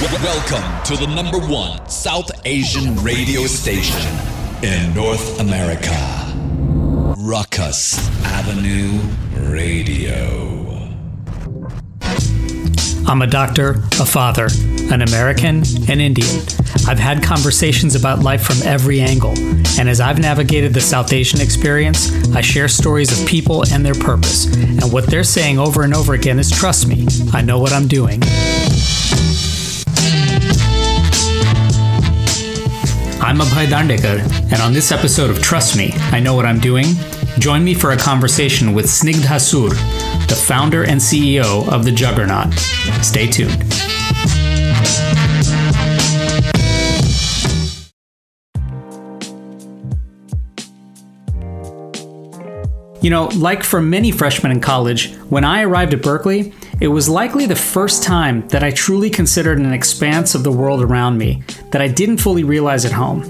Welcome 0.00 0.82
to 0.84 0.96
the 0.96 1.12
number 1.14 1.38
one 1.38 1.86
South 1.90 2.30
Asian 2.46 2.96
radio 3.04 3.42
station 3.42 4.00
in 4.62 4.94
North 4.94 5.38
America. 5.40 5.94
Ruckus 7.18 7.98
Avenue 8.24 8.98
Radio. 9.50 10.88
I'm 13.06 13.20
a 13.20 13.26
doctor, 13.26 13.82
a 14.00 14.06
father, 14.06 14.48
an 14.90 15.02
American, 15.02 15.64
an 15.90 16.00
Indian. 16.00 16.46
I've 16.88 16.98
had 16.98 17.22
conversations 17.22 17.94
about 17.94 18.20
life 18.20 18.42
from 18.42 18.66
every 18.66 19.02
angle, 19.02 19.34
and 19.78 19.86
as 19.86 20.00
I've 20.00 20.18
navigated 20.18 20.72
the 20.72 20.80
South 20.80 21.12
Asian 21.12 21.42
experience, 21.42 22.10
I 22.34 22.40
share 22.40 22.68
stories 22.68 23.20
of 23.20 23.28
people 23.28 23.64
and 23.70 23.84
their 23.84 23.94
purpose. 23.94 24.46
And 24.46 24.90
what 24.90 25.08
they're 25.08 25.24
saying 25.24 25.58
over 25.58 25.82
and 25.82 25.92
over 25.92 26.14
again 26.14 26.38
is 26.38 26.50
trust 26.50 26.88
me, 26.88 27.06
I 27.34 27.42
know 27.42 27.58
what 27.58 27.72
I'm 27.74 27.86
doing. 27.86 28.22
I'm 33.22 33.36
Abhay 33.36 33.66
Dandekar, 33.66 34.20
and 34.50 34.62
on 34.62 34.72
this 34.72 34.90
episode 34.90 35.28
of 35.28 35.42
Trust 35.42 35.76
Me, 35.76 35.92
I 36.10 36.20
Know 36.20 36.34
What 36.34 36.46
I'm 36.46 36.58
Doing, 36.58 36.86
join 37.38 37.62
me 37.62 37.74
for 37.74 37.90
a 37.90 37.96
conversation 37.96 38.72
with 38.72 38.86
Snigdha 38.86 39.38
Sur, 39.38 39.68
the 40.26 40.34
founder 40.34 40.84
and 40.84 40.98
CEO 40.98 41.68
of 41.70 41.84
The 41.84 41.92
Juggernaut. 41.92 42.52
Stay 43.04 43.26
tuned. 43.26 43.62
You 53.02 53.10
know, 53.10 53.26
like 53.36 53.64
for 53.64 53.82
many 53.82 54.12
freshmen 54.12 54.50
in 54.50 54.60
college, 54.60 55.14
when 55.28 55.44
I 55.44 55.62
arrived 55.62 55.92
at 55.92 56.02
Berkeley, 56.02 56.54
it 56.80 56.88
was 56.88 57.10
likely 57.10 57.44
the 57.44 57.54
first 57.54 58.02
time 58.02 58.48
that 58.48 58.64
I 58.64 58.70
truly 58.70 59.10
considered 59.10 59.58
an 59.58 59.72
expanse 59.72 60.34
of 60.34 60.44
the 60.44 60.52
world 60.52 60.82
around 60.82 61.18
me 61.18 61.42
that 61.72 61.82
I 61.82 61.88
didn't 61.88 62.16
fully 62.18 62.42
realize 62.42 62.86
at 62.86 62.92
home. 62.92 63.22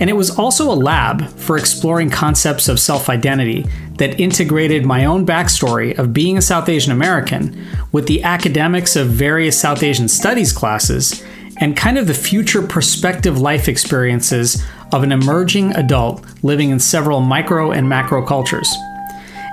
And 0.00 0.08
it 0.08 0.16
was 0.16 0.30
also 0.30 0.72
a 0.72 0.72
lab 0.72 1.28
for 1.36 1.58
exploring 1.58 2.08
concepts 2.08 2.68
of 2.68 2.80
self 2.80 3.10
identity 3.10 3.66
that 3.98 4.18
integrated 4.18 4.86
my 4.86 5.04
own 5.04 5.26
backstory 5.26 5.96
of 5.98 6.14
being 6.14 6.38
a 6.38 6.42
South 6.42 6.70
Asian 6.70 6.90
American 6.90 7.66
with 7.92 8.06
the 8.06 8.22
academics 8.22 8.96
of 8.96 9.08
various 9.08 9.60
South 9.60 9.82
Asian 9.82 10.08
studies 10.08 10.50
classes 10.50 11.22
and 11.58 11.76
kind 11.76 11.98
of 11.98 12.06
the 12.06 12.14
future 12.14 12.62
prospective 12.62 13.38
life 13.38 13.68
experiences 13.68 14.64
of 14.90 15.02
an 15.02 15.12
emerging 15.12 15.72
adult 15.76 16.24
living 16.42 16.70
in 16.70 16.78
several 16.78 17.20
micro 17.20 17.70
and 17.72 17.86
macro 17.86 18.24
cultures. 18.24 18.74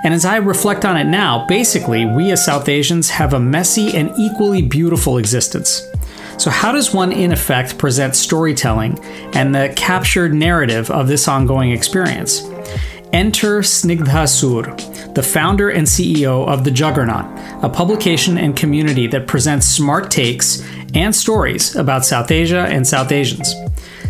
And 0.04 0.14
as 0.14 0.24
I 0.24 0.36
reflect 0.36 0.84
on 0.84 0.96
it 0.96 1.04
now, 1.04 1.46
basically, 1.46 2.06
we 2.06 2.30
as 2.30 2.44
South 2.44 2.68
Asians 2.68 3.10
have 3.10 3.34
a 3.34 3.40
messy 3.40 3.96
and 3.96 4.12
equally 4.16 4.62
beautiful 4.62 5.18
existence. 5.18 5.86
So, 6.38 6.50
how 6.50 6.70
does 6.70 6.94
one, 6.94 7.10
in 7.10 7.32
effect, 7.32 7.78
present 7.78 8.14
storytelling 8.14 8.98
and 9.34 9.52
the 9.52 9.72
captured 9.76 10.34
narrative 10.34 10.88
of 10.90 11.08
this 11.08 11.26
ongoing 11.26 11.72
experience? 11.72 12.42
Enter 13.12 13.60
Snigdha 13.60 14.28
Sur, 14.28 14.74
the 15.14 15.22
founder 15.22 15.70
and 15.70 15.86
CEO 15.86 16.46
of 16.46 16.62
The 16.62 16.70
Juggernaut, 16.70 17.24
a 17.64 17.68
publication 17.68 18.38
and 18.38 18.54
community 18.54 19.06
that 19.08 19.26
presents 19.26 19.66
smart 19.66 20.10
takes 20.10 20.62
and 20.94 21.14
stories 21.14 21.74
about 21.74 22.04
South 22.04 22.30
Asia 22.30 22.66
and 22.70 22.86
South 22.86 23.10
Asians. 23.10 23.52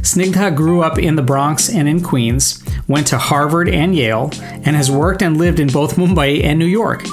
Snigdha 0.03 0.55
grew 0.55 0.83
up 0.83 0.98
in 0.98 1.16
the 1.16 1.22
Bronx 1.22 1.70
and 1.70 1.89
in 1.89 2.03
Queens, 2.03 2.62
went 2.89 3.06
to 3.06 3.19
Harvard 3.19 3.69
and 3.69 3.94
Yale, 3.94 4.31
and 4.41 4.75
has 4.75 4.91
worked 4.91 5.22
and 5.22 5.36
lived 5.36 5.61
in 5.61 5.69
both 5.69 5.97
Mumbai 5.97 6.42
and 6.42 6.58
New 6.58 6.67
York. 6.67 7.05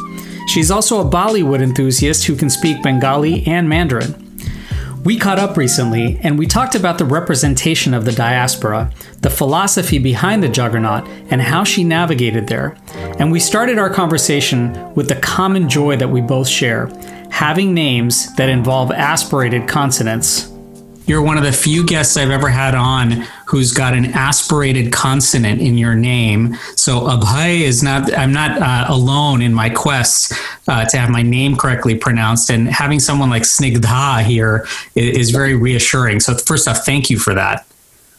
She's 0.47 0.71
also 0.71 0.99
a 0.99 1.09
Bollywood 1.09 1.61
enthusiast 1.61 2.25
who 2.25 2.35
can 2.35 2.49
speak 2.49 2.81
Bengali 2.81 3.45
and 3.45 3.67
Mandarin. 3.67 4.21
We 5.03 5.19
caught 5.19 5.37
up 5.37 5.55
recently 5.55 6.19
and 6.23 6.39
we 6.39 6.47
talked 6.47 6.73
about 6.73 6.97
the 6.97 7.05
representation 7.05 7.93
of 7.93 8.05
the 8.05 8.11
diaspora, 8.11 8.91
the 9.21 9.29
philosophy 9.29 9.99
behind 9.99 10.41
the 10.41 10.49
juggernaut, 10.49 11.07
and 11.29 11.43
how 11.43 11.63
she 11.63 11.83
navigated 11.83 12.47
there. 12.47 12.75
And 13.19 13.31
we 13.31 13.39
started 13.39 13.77
our 13.77 13.91
conversation 13.91 14.95
with 14.95 15.07
the 15.07 15.15
common 15.17 15.69
joy 15.69 15.95
that 15.97 16.09
we 16.09 16.21
both 16.21 16.47
share 16.47 16.87
having 17.29 17.73
names 17.73 18.33
that 18.35 18.49
involve 18.49 18.91
aspirated 18.91 19.67
consonants 19.67 20.51
you're 21.07 21.21
one 21.21 21.37
of 21.37 21.43
the 21.43 21.51
few 21.51 21.85
guests 21.85 22.17
I've 22.17 22.31
ever 22.31 22.49
had 22.49 22.75
on 22.75 23.25
who's 23.45 23.71
got 23.71 23.93
an 23.93 24.05
aspirated 24.13 24.91
consonant 24.91 25.61
in 25.61 25.77
your 25.77 25.95
name. 25.95 26.55
So 26.75 27.01
Abhay 27.01 27.61
is 27.61 27.83
not, 27.83 28.15
I'm 28.17 28.33
not 28.33 28.61
uh, 28.61 28.93
alone 28.93 29.41
in 29.41 29.53
my 29.53 29.69
quest 29.69 30.33
uh, 30.67 30.85
to 30.85 30.97
have 30.97 31.09
my 31.09 31.21
name 31.21 31.55
correctly 31.55 31.95
pronounced. 31.95 32.49
And 32.49 32.67
having 32.67 32.99
someone 32.99 33.29
like 33.29 33.43
Snigdha 33.43 34.23
here 34.23 34.67
is, 34.95 35.17
is 35.17 35.31
very 35.31 35.55
reassuring. 35.55 36.19
So 36.19 36.35
first 36.35 36.67
off, 36.67 36.85
thank 36.85 37.09
you 37.09 37.19
for 37.19 37.33
that. 37.35 37.65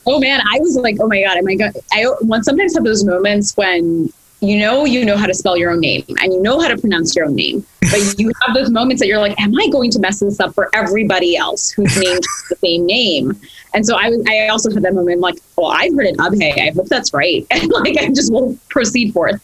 Oh 0.07 0.21
man, 0.21 0.41
I 0.49 0.61
was 0.61 0.77
like, 0.77 0.97
oh 1.01 1.09
my 1.09 1.23
God, 1.23 1.37
oh 1.39 1.43
my 1.43 1.57
God. 1.57 1.73
I 1.93 2.05
sometimes 2.43 2.75
have 2.75 2.85
those 2.85 3.05
moments 3.05 3.57
when 3.57 4.13
you 4.41 4.59
know 4.59 4.85
you 4.85 5.05
know 5.05 5.17
how 5.17 5.27
to 5.27 5.35
spell 5.35 5.57
your 5.57 5.71
own 5.71 5.81
name 5.81 6.05
and 6.21 6.33
you 6.33 6.41
know 6.43 6.61
how 6.61 6.69
to 6.69 6.77
pronounce 6.77 7.17
your 7.17 7.27
own 7.27 7.35
name 7.35 7.65
but 7.81 8.15
you 8.19 8.31
have 8.43 8.55
those 8.55 8.71
moments 8.71 9.01
that 9.01 9.07
you're 9.07 9.19
like 9.19 9.39
am 9.41 9.55
i 9.57 9.67
going 9.71 9.91
to 9.91 9.99
mess 9.99 10.21
this 10.21 10.39
up 10.41 10.55
for 10.55 10.69
everybody 10.75 11.37
else 11.37 11.71
who's 11.71 11.97
named 11.97 12.23
the 12.51 12.57
same 12.57 12.87
name? 12.87 13.39
And 13.75 13.85
so 13.85 13.97
i 13.97 14.09
was 14.09 14.23
i 14.29 14.49
also 14.49 14.71
had 14.73 14.83
that 14.83 14.95
moment 14.95 15.21
like 15.21 15.37
well 15.57 15.69
i've 15.69 15.95
heard 15.95 16.07
it 16.07 16.17
abhay. 16.19 16.69
I 16.69 16.73
hope 16.73 16.87
that's 16.87 17.13
right. 17.13 17.47
And 17.51 17.71
like 17.71 17.97
i 17.99 18.09
just 18.09 18.33
will 18.33 18.59
proceed 18.69 19.13
forth 19.13 19.41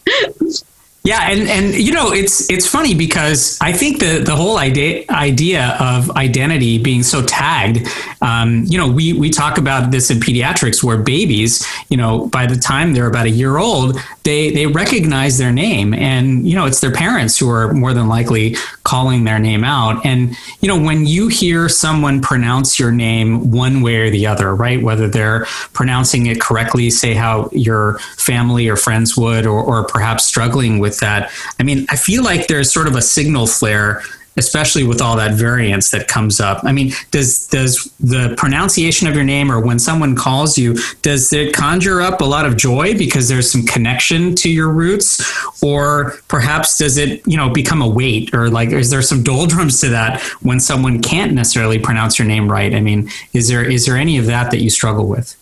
yeah, 1.05 1.29
and 1.29 1.49
and 1.49 1.73
you 1.75 1.91
know 1.91 2.13
it's 2.13 2.49
it's 2.49 2.65
funny 2.65 2.95
because 2.95 3.57
I 3.59 3.73
think 3.73 3.99
the 3.99 4.19
the 4.19 4.37
whole 4.37 4.57
idea 4.57 5.03
idea 5.09 5.75
of 5.77 6.09
identity 6.11 6.77
being 6.77 7.03
so 7.03 7.21
tagged, 7.21 7.85
um, 8.21 8.63
you 8.67 8.77
know, 8.77 8.87
we 8.87 9.11
we 9.11 9.29
talk 9.29 9.57
about 9.57 9.91
this 9.91 10.09
in 10.09 10.19
pediatrics 10.19 10.81
where 10.81 10.97
babies, 10.97 11.67
you 11.89 11.97
know, 11.97 12.27
by 12.27 12.45
the 12.45 12.55
time 12.55 12.93
they're 12.93 13.07
about 13.07 13.25
a 13.25 13.29
year 13.29 13.57
old, 13.57 13.99
they 14.23 14.49
they 14.51 14.65
recognize 14.65 15.37
their 15.37 15.51
name, 15.51 15.93
and 15.93 16.47
you 16.47 16.55
know, 16.55 16.65
it's 16.65 16.79
their 16.79 16.93
parents 16.93 17.37
who 17.37 17.49
are 17.49 17.73
more 17.73 17.93
than 17.93 18.07
likely 18.07 18.55
calling 18.85 19.25
their 19.25 19.39
name 19.39 19.65
out, 19.65 20.05
and 20.05 20.37
you 20.61 20.69
know, 20.69 20.81
when 20.81 21.05
you 21.05 21.27
hear 21.27 21.67
someone 21.67 22.21
pronounce 22.21 22.79
your 22.79 22.93
name 22.93 23.51
one 23.51 23.81
way 23.81 23.97
or 23.97 24.09
the 24.09 24.25
other, 24.25 24.55
right, 24.55 24.81
whether 24.81 25.09
they're 25.09 25.43
pronouncing 25.73 26.27
it 26.27 26.39
correctly, 26.39 26.89
say 26.89 27.13
how 27.13 27.49
your 27.51 27.99
family 28.15 28.69
or 28.69 28.77
friends 28.77 29.17
would, 29.17 29.45
or 29.45 29.61
or 29.61 29.83
perhaps 29.83 30.23
struggling 30.23 30.79
with 30.79 30.92
that. 30.99 31.31
I 31.59 31.63
mean, 31.63 31.85
I 31.89 31.95
feel 31.95 32.23
like 32.23 32.47
there's 32.47 32.71
sort 32.73 32.87
of 32.87 32.95
a 32.95 33.01
signal 33.01 33.47
flare 33.47 34.03
especially 34.37 34.83
with 34.83 35.01
all 35.01 35.15
that 35.17 35.33
variance 35.33 35.91
that 35.91 36.07
comes 36.07 36.39
up. 36.39 36.63
I 36.63 36.71
mean, 36.71 36.91
does 37.11 37.47
does 37.47 37.93
the 37.99 38.33
pronunciation 38.37 39.07
of 39.07 39.15
your 39.15 39.23
name 39.23 39.51
or 39.51 39.59
when 39.59 39.79
someone 39.79 40.15
calls 40.15 40.57
you, 40.57 40.75
does 41.01 41.31
it 41.33 41.53
conjure 41.53 42.01
up 42.01 42.21
a 42.21 42.25
lot 42.25 42.45
of 42.45 42.57
joy 42.57 42.97
because 42.97 43.29
there's 43.29 43.51
some 43.51 43.63
connection 43.63 44.35
to 44.35 44.49
your 44.49 44.69
roots 44.69 45.21
or 45.61 46.15
perhaps 46.27 46.77
does 46.77 46.97
it, 46.97 47.21
you 47.27 47.37
know, 47.37 47.49
become 47.49 47.81
a 47.81 47.87
weight 47.87 48.33
or 48.33 48.49
like 48.49 48.69
is 48.69 48.89
there 48.89 49.01
some 49.01 49.23
doldrums 49.23 49.79
to 49.81 49.89
that 49.89 50.21
when 50.41 50.59
someone 50.59 51.01
can't 51.01 51.33
necessarily 51.33 51.79
pronounce 51.79 52.17
your 52.17 52.27
name 52.27 52.51
right? 52.51 52.73
I 52.73 52.81
mean, 52.81 53.09
is 53.33 53.47
there 53.47 53.63
is 53.63 53.85
there 53.85 53.97
any 53.97 54.17
of 54.17 54.25
that 54.25 54.51
that 54.51 54.61
you 54.61 54.69
struggle 54.69 55.07
with? 55.07 55.37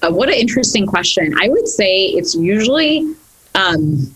Uh, 0.00 0.12
what 0.12 0.28
an 0.28 0.36
interesting 0.36 0.86
question. 0.86 1.34
I 1.40 1.48
would 1.48 1.66
say 1.66 2.06
it's 2.06 2.34
usually 2.34 3.14
um, 3.56 4.14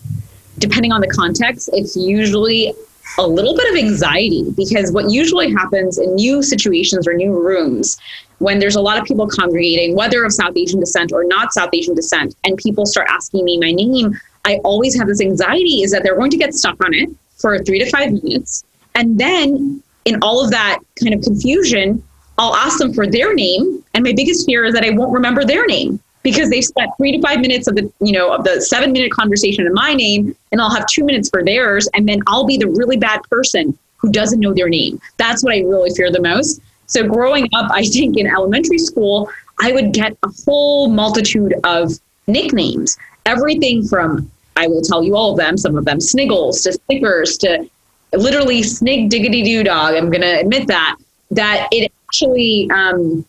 depending 0.57 0.91
on 0.91 1.01
the 1.01 1.07
context, 1.07 1.69
it's 1.73 1.95
usually 1.95 2.73
a 3.17 3.27
little 3.27 3.55
bit 3.55 3.69
of 3.71 3.77
anxiety 3.77 4.49
because 4.55 4.91
what 4.91 5.11
usually 5.11 5.51
happens 5.51 5.97
in 5.97 6.15
new 6.15 6.41
situations 6.41 7.07
or 7.07 7.13
new 7.13 7.31
rooms 7.31 7.97
when 8.39 8.59
there's 8.59 8.75
a 8.75 8.81
lot 8.81 8.97
of 8.97 9.05
people 9.05 9.27
congregating, 9.27 9.95
whether 9.95 10.23
of 10.25 10.33
South 10.33 10.57
Asian 10.57 10.79
descent 10.79 11.11
or 11.11 11.23
not 11.23 11.53
South 11.53 11.69
Asian 11.73 11.95
descent, 11.95 12.35
and 12.43 12.57
people 12.57 12.85
start 12.85 13.07
asking 13.09 13.45
me 13.45 13.57
my 13.57 13.71
name, 13.71 14.19
I 14.45 14.57
always 14.63 14.97
have 14.97 15.07
this 15.07 15.21
anxiety 15.21 15.83
is 15.83 15.91
that 15.91 16.03
they're 16.03 16.17
going 16.17 16.31
to 16.31 16.37
get 16.37 16.53
stuck 16.53 16.83
on 16.83 16.93
it 16.93 17.09
for 17.37 17.57
three 17.59 17.79
to 17.79 17.89
five 17.89 18.11
minutes. 18.11 18.63
And 18.95 19.17
then 19.17 19.81
in 20.05 20.19
all 20.21 20.43
of 20.43 20.51
that 20.51 20.79
kind 21.01 21.13
of 21.13 21.21
confusion, 21.21 22.03
I'll 22.37 22.55
ask 22.55 22.79
them 22.79 22.93
for 22.93 23.07
their 23.07 23.33
name. 23.33 23.83
And 23.93 24.03
my 24.03 24.13
biggest 24.13 24.45
fear 24.45 24.65
is 24.65 24.73
that 24.73 24.83
I 24.83 24.89
won't 24.89 25.13
remember 25.13 25.45
their 25.45 25.65
name 25.65 25.99
because 26.23 26.49
they've 26.49 26.63
spent 26.63 26.89
three 26.97 27.11
to 27.11 27.21
five 27.21 27.39
minutes 27.39 27.67
of 27.67 27.75
the 27.75 27.91
you 27.99 28.13
know 28.13 28.33
of 28.33 28.43
the 28.43 28.61
seven 28.61 28.91
minute 28.91 29.11
conversation 29.11 29.67
in 29.67 29.73
my 29.73 29.93
name 29.93 30.35
and 30.51 30.59
i'll 30.59 30.73
have 30.73 30.85
two 30.87 31.03
minutes 31.03 31.29
for 31.29 31.43
theirs 31.43 31.87
and 31.93 32.07
then 32.07 32.21
i'll 32.27 32.45
be 32.45 32.57
the 32.57 32.67
really 32.67 32.97
bad 32.97 33.21
person 33.29 33.77
who 33.97 34.11
doesn't 34.11 34.41
know 34.41 34.53
their 34.53 34.67
name. 34.67 34.99
That's 35.17 35.43
what 35.43 35.53
i 35.53 35.59
really 35.59 35.91
fear 35.91 36.11
the 36.11 36.21
most. 36.21 36.61
So 36.87 37.07
growing 37.07 37.45
up 37.53 37.71
i 37.71 37.83
think 37.83 38.17
in 38.17 38.27
elementary 38.27 38.79
school 38.79 39.29
i 39.59 39.71
would 39.71 39.93
get 39.93 40.17
a 40.23 40.29
whole 40.45 40.89
multitude 40.89 41.53
of 41.63 41.91
nicknames. 42.27 42.97
Everything 43.25 43.87
from 43.87 44.29
i 44.55 44.67
will 44.67 44.81
tell 44.81 45.03
you 45.03 45.15
all 45.15 45.31
of 45.31 45.37
them 45.37 45.57
some 45.57 45.77
of 45.77 45.85
them 45.85 45.99
sniggles 45.99 46.63
to 46.63 46.73
snickers 46.73 47.37
to 47.37 47.69
literally 48.13 48.61
snig 48.61 49.09
diggity 49.09 49.41
doo 49.41 49.63
dog 49.63 49.95
i'm 49.95 50.11
going 50.11 50.21
to 50.21 50.39
admit 50.39 50.67
that 50.67 50.95
that 51.31 51.67
it 51.71 51.91
actually 52.07 52.69
um, 52.69 53.25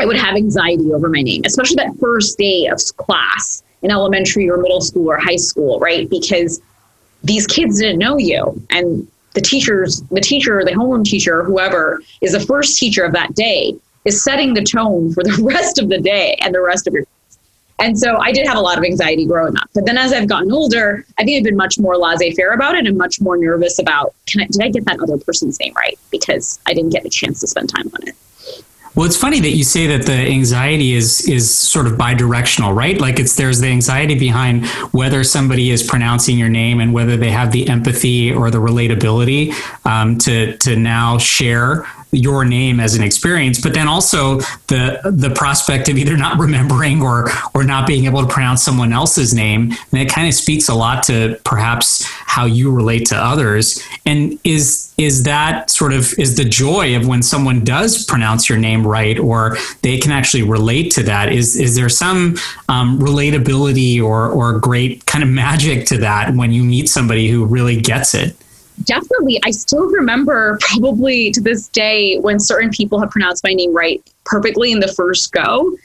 I 0.00 0.06
would 0.06 0.16
have 0.16 0.36
anxiety 0.36 0.92
over 0.92 1.08
my 1.08 1.22
name, 1.22 1.42
especially 1.44 1.76
that 1.76 1.96
first 1.98 2.38
day 2.38 2.66
of 2.66 2.80
class 2.96 3.62
in 3.82 3.90
elementary 3.90 4.48
or 4.50 4.58
middle 4.58 4.80
school 4.80 5.10
or 5.10 5.18
high 5.18 5.36
school, 5.36 5.78
right? 5.80 6.08
Because 6.08 6.60
these 7.22 7.46
kids 7.46 7.80
didn't 7.80 7.98
know 7.98 8.16
you 8.16 8.60
and 8.70 9.06
the 9.34 9.40
teachers, 9.40 10.00
the 10.10 10.20
teacher, 10.20 10.64
the 10.64 10.72
homeroom 10.72 11.04
teacher, 11.04 11.44
whoever 11.44 12.02
is 12.20 12.32
the 12.32 12.40
first 12.40 12.78
teacher 12.78 13.04
of 13.04 13.12
that 13.12 13.34
day, 13.34 13.74
is 14.04 14.24
setting 14.24 14.54
the 14.54 14.64
tone 14.64 15.12
for 15.12 15.22
the 15.22 15.38
rest 15.42 15.78
of 15.78 15.88
the 15.88 15.98
day 15.98 16.36
and 16.40 16.54
the 16.54 16.60
rest 16.60 16.86
of 16.86 16.94
your 16.94 17.04
and 17.80 17.96
so 17.96 18.16
I 18.16 18.32
did 18.32 18.44
have 18.48 18.56
a 18.56 18.60
lot 18.60 18.76
of 18.76 18.82
anxiety 18.82 19.24
growing 19.24 19.56
up. 19.56 19.70
But 19.72 19.86
then 19.86 19.96
as 19.96 20.12
I've 20.12 20.26
gotten 20.26 20.50
older, 20.50 21.06
I 21.16 21.24
think 21.24 21.38
I've 21.38 21.44
been 21.44 21.56
much 21.56 21.78
more 21.78 21.96
laissez 21.96 22.32
faire 22.32 22.52
about 22.52 22.74
it 22.74 22.88
and 22.88 22.98
much 22.98 23.20
more 23.20 23.36
nervous 23.36 23.78
about 23.78 24.14
can 24.26 24.40
I, 24.40 24.46
did 24.46 24.60
I 24.60 24.68
get 24.68 24.84
that 24.86 25.00
other 25.00 25.16
person's 25.16 25.60
name 25.60 25.74
right? 25.76 25.96
Because 26.10 26.58
I 26.66 26.74
didn't 26.74 26.90
get 26.90 27.04
a 27.04 27.08
chance 27.08 27.38
to 27.40 27.46
spend 27.46 27.68
time 27.68 27.88
on 27.94 28.08
it. 28.08 28.16
Well, 28.94 29.06
it's 29.06 29.16
funny 29.16 29.40
that 29.40 29.50
you 29.50 29.64
say 29.64 29.86
that 29.86 30.06
the 30.06 30.12
anxiety 30.12 30.94
is 30.94 31.28
is 31.28 31.54
sort 31.54 31.86
of 31.86 31.94
bidirectional, 31.94 32.74
right? 32.74 33.00
Like 33.00 33.20
it's 33.20 33.36
there's 33.36 33.60
the 33.60 33.68
anxiety 33.68 34.18
behind 34.18 34.66
whether 34.92 35.22
somebody 35.24 35.70
is 35.70 35.82
pronouncing 35.82 36.38
your 36.38 36.48
name 36.48 36.80
and 36.80 36.92
whether 36.92 37.16
they 37.16 37.30
have 37.30 37.52
the 37.52 37.68
empathy 37.68 38.32
or 38.32 38.50
the 38.50 38.58
relatability 38.58 39.52
um, 39.86 40.18
to 40.18 40.56
to 40.58 40.76
now 40.76 41.18
share 41.18 41.86
your 42.10 42.44
name 42.44 42.80
as 42.80 42.94
an 42.94 43.02
experience, 43.02 43.60
but 43.60 43.74
then 43.74 43.86
also 43.86 44.38
the 44.68 44.98
the 45.04 45.30
prospect 45.34 45.88
of 45.88 45.98
either 45.98 46.16
not 46.16 46.38
remembering 46.38 47.02
or 47.02 47.28
or 47.54 47.64
not 47.64 47.86
being 47.86 48.06
able 48.06 48.22
to 48.22 48.32
pronounce 48.32 48.62
someone 48.62 48.92
else's 48.92 49.34
name, 49.34 49.72
and 49.92 50.00
it 50.00 50.08
kind 50.08 50.26
of 50.26 50.34
speaks 50.34 50.68
a 50.68 50.74
lot 50.74 51.02
to 51.02 51.38
perhaps 51.44 52.08
how 52.38 52.44
you 52.44 52.70
relate 52.70 53.04
to 53.04 53.16
others. 53.16 53.82
And 54.06 54.38
is 54.44 54.94
is 54.96 55.24
that 55.24 55.70
sort 55.70 55.92
of 55.92 56.14
is 56.18 56.36
the 56.36 56.44
joy 56.44 56.96
of 56.96 57.08
when 57.08 57.20
someone 57.20 57.64
does 57.64 58.04
pronounce 58.04 58.48
your 58.48 58.58
name 58.58 58.86
right, 58.86 59.18
or 59.18 59.56
they 59.82 59.98
can 59.98 60.12
actually 60.12 60.44
relate 60.44 60.92
to 60.92 61.02
that? 61.02 61.32
Is 61.32 61.56
is 61.56 61.74
there 61.74 61.88
some 61.88 62.36
um, 62.68 63.00
relatability 63.00 64.00
or 64.00 64.30
or 64.30 64.60
great 64.60 65.04
kind 65.06 65.24
of 65.24 65.30
magic 65.30 65.86
to 65.86 65.98
that 65.98 66.32
when 66.36 66.52
you 66.52 66.62
meet 66.62 66.88
somebody 66.88 67.28
who 67.28 67.44
really 67.44 67.80
gets 67.80 68.14
it? 68.14 68.36
definitely 68.84 69.40
i 69.44 69.50
still 69.50 69.86
remember 69.90 70.56
probably 70.60 71.32
to 71.32 71.40
this 71.40 71.66
day 71.66 72.16
when 72.20 72.38
certain 72.38 72.70
people 72.70 73.00
have 73.00 73.10
pronounced 73.10 73.42
my 73.42 73.52
name 73.52 73.74
right 73.74 74.00
perfectly 74.24 74.70
in 74.70 74.78
the 74.78 74.86
first 74.86 75.32
go 75.32 75.76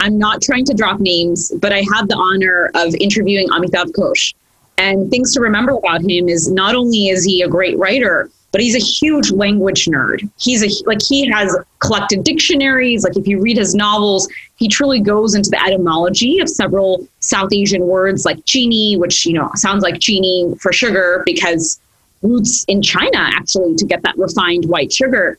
i'm 0.00 0.18
not 0.18 0.42
trying 0.42 0.62
to 0.62 0.74
drop 0.74 1.00
names 1.00 1.50
but 1.62 1.72
i 1.72 1.82
had 1.94 2.06
the 2.08 2.14
honor 2.14 2.70
of 2.74 2.94
interviewing 2.96 3.48
amitav 3.48 3.86
ghosh 3.92 4.34
and 4.78 5.10
things 5.10 5.32
to 5.34 5.40
remember 5.40 5.72
about 5.72 6.02
him 6.02 6.28
is 6.28 6.50
not 6.50 6.74
only 6.74 7.08
is 7.08 7.24
he 7.24 7.42
a 7.42 7.48
great 7.48 7.78
writer 7.78 8.30
but 8.52 8.60
he's 8.60 8.74
a 8.74 8.78
huge 8.78 9.30
language 9.30 9.86
nerd 9.86 10.28
he's 10.38 10.62
a 10.62 10.86
like 10.86 11.00
he 11.02 11.28
has 11.30 11.56
collected 11.78 12.24
dictionaries 12.24 13.04
like 13.04 13.16
if 13.16 13.26
you 13.26 13.40
read 13.40 13.56
his 13.56 13.74
novels 13.74 14.28
he 14.56 14.68
truly 14.68 15.00
goes 15.00 15.34
into 15.34 15.50
the 15.50 15.62
etymology 15.62 16.38
of 16.38 16.48
several 16.48 17.06
south 17.20 17.52
asian 17.52 17.86
words 17.86 18.24
like 18.24 18.44
chini 18.44 18.96
which 18.96 19.24
you 19.26 19.32
know 19.32 19.50
sounds 19.54 19.82
like 19.82 20.00
chini 20.00 20.54
for 20.60 20.72
sugar 20.72 21.22
because 21.24 21.80
roots 22.22 22.64
in 22.68 22.82
China 22.82 23.18
actually 23.18 23.74
to 23.76 23.84
get 23.84 24.02
that 24.02 24.16
refined 24.16 24.64
white 24.66 24.92
sugar. 24.92 25.38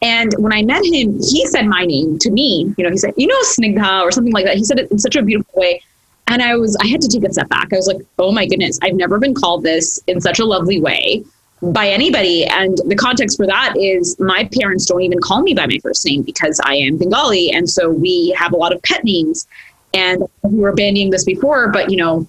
And 0.00 0.32
when 0.38 0.52
I 0.52 0.62
met 0.62 0.84
him, 0.84 1.18
he 1.18 1.44
said 1.46 1.66
my 1.66 1.84
name 1.84 2.18
to 2.20 2.30
me. 2.30 2.72
You 2.76 2.84
know, 2.84 2.90
he 2.90 2.98
said, 2.98 3.14
"You 3.16 3.26
know, 3.26 3.40
Snigdha" 3.42 4.02
or 4.02 4.12
something 4.12 4.32
like 4.32 4.44
that. 4.44 4.56
He 4.56 4.64
said 4.64 4.78
it 4.78 4.90
in 4.92 4.98
such 4.98 5.16
a 5.16 5.22
beautiful 5.22 5.58
way, 5.58 5.82
and 6.28 6.42
I 6.42 6.56
was 6.56 6.76
I 6.80 6.86
had 6.86 7.00
to 7.02 7.08
take 7.08 7.24
a 7.24 7.32
step 7.32 7.48
back. 7.48 7.72
I 7.72 7.76
was 7.76 7.86
like, 7.86 7.98
"Oh 8.18 8.32
my 8.32 8.46
goodness, 8.46 8.78
I've 8.82 8.94
never 8.94 9.18
been 9.18 9.34
called 9.34 9.62
this 9.62 9.98
in 10.06 10.20
such 10.20 10.38
a 10.38 10.44
lovely 10.44 10.80
way." 10.80 11.24
by 11.60 11.88
anybody. 11.88 12.44
And 12.44 12.78
the 12.86 12.94
context 12.94 13.36
for 13.36 13.46
that 13.46 13.74
is 13.76 14.18
my 14.20 14.48
parents 14.60 14.86
don't 14.86 15.02
even 15.02 15.20
call 15.20 15.42
me 15.42 15.54
by 15.54 15.66
my 15.66 15.78
first 15.82 16.04
name 16.06 16.22
because 16.22 16.60
I 16.64 16.74
am 16.74 16.98
Bengali. 16.98 17.50
And 17.50 17.68
so 17.68 17.90
we 17.90 18.34
have 18.38 18.52
a 18.52 18.56
lot 18.56 18.72
of 18.72 18.82
pet 18.82 19.04
names. 19.04 19.46
And 19.94 20.22
we 20.42 20.60
were 20.60 20.74
bandying 20.74 21.10
this 21.10 21.24
before, 21.24 21.68
but 21.68 21.90
you 21.90 21.96
know, 21.96 22.26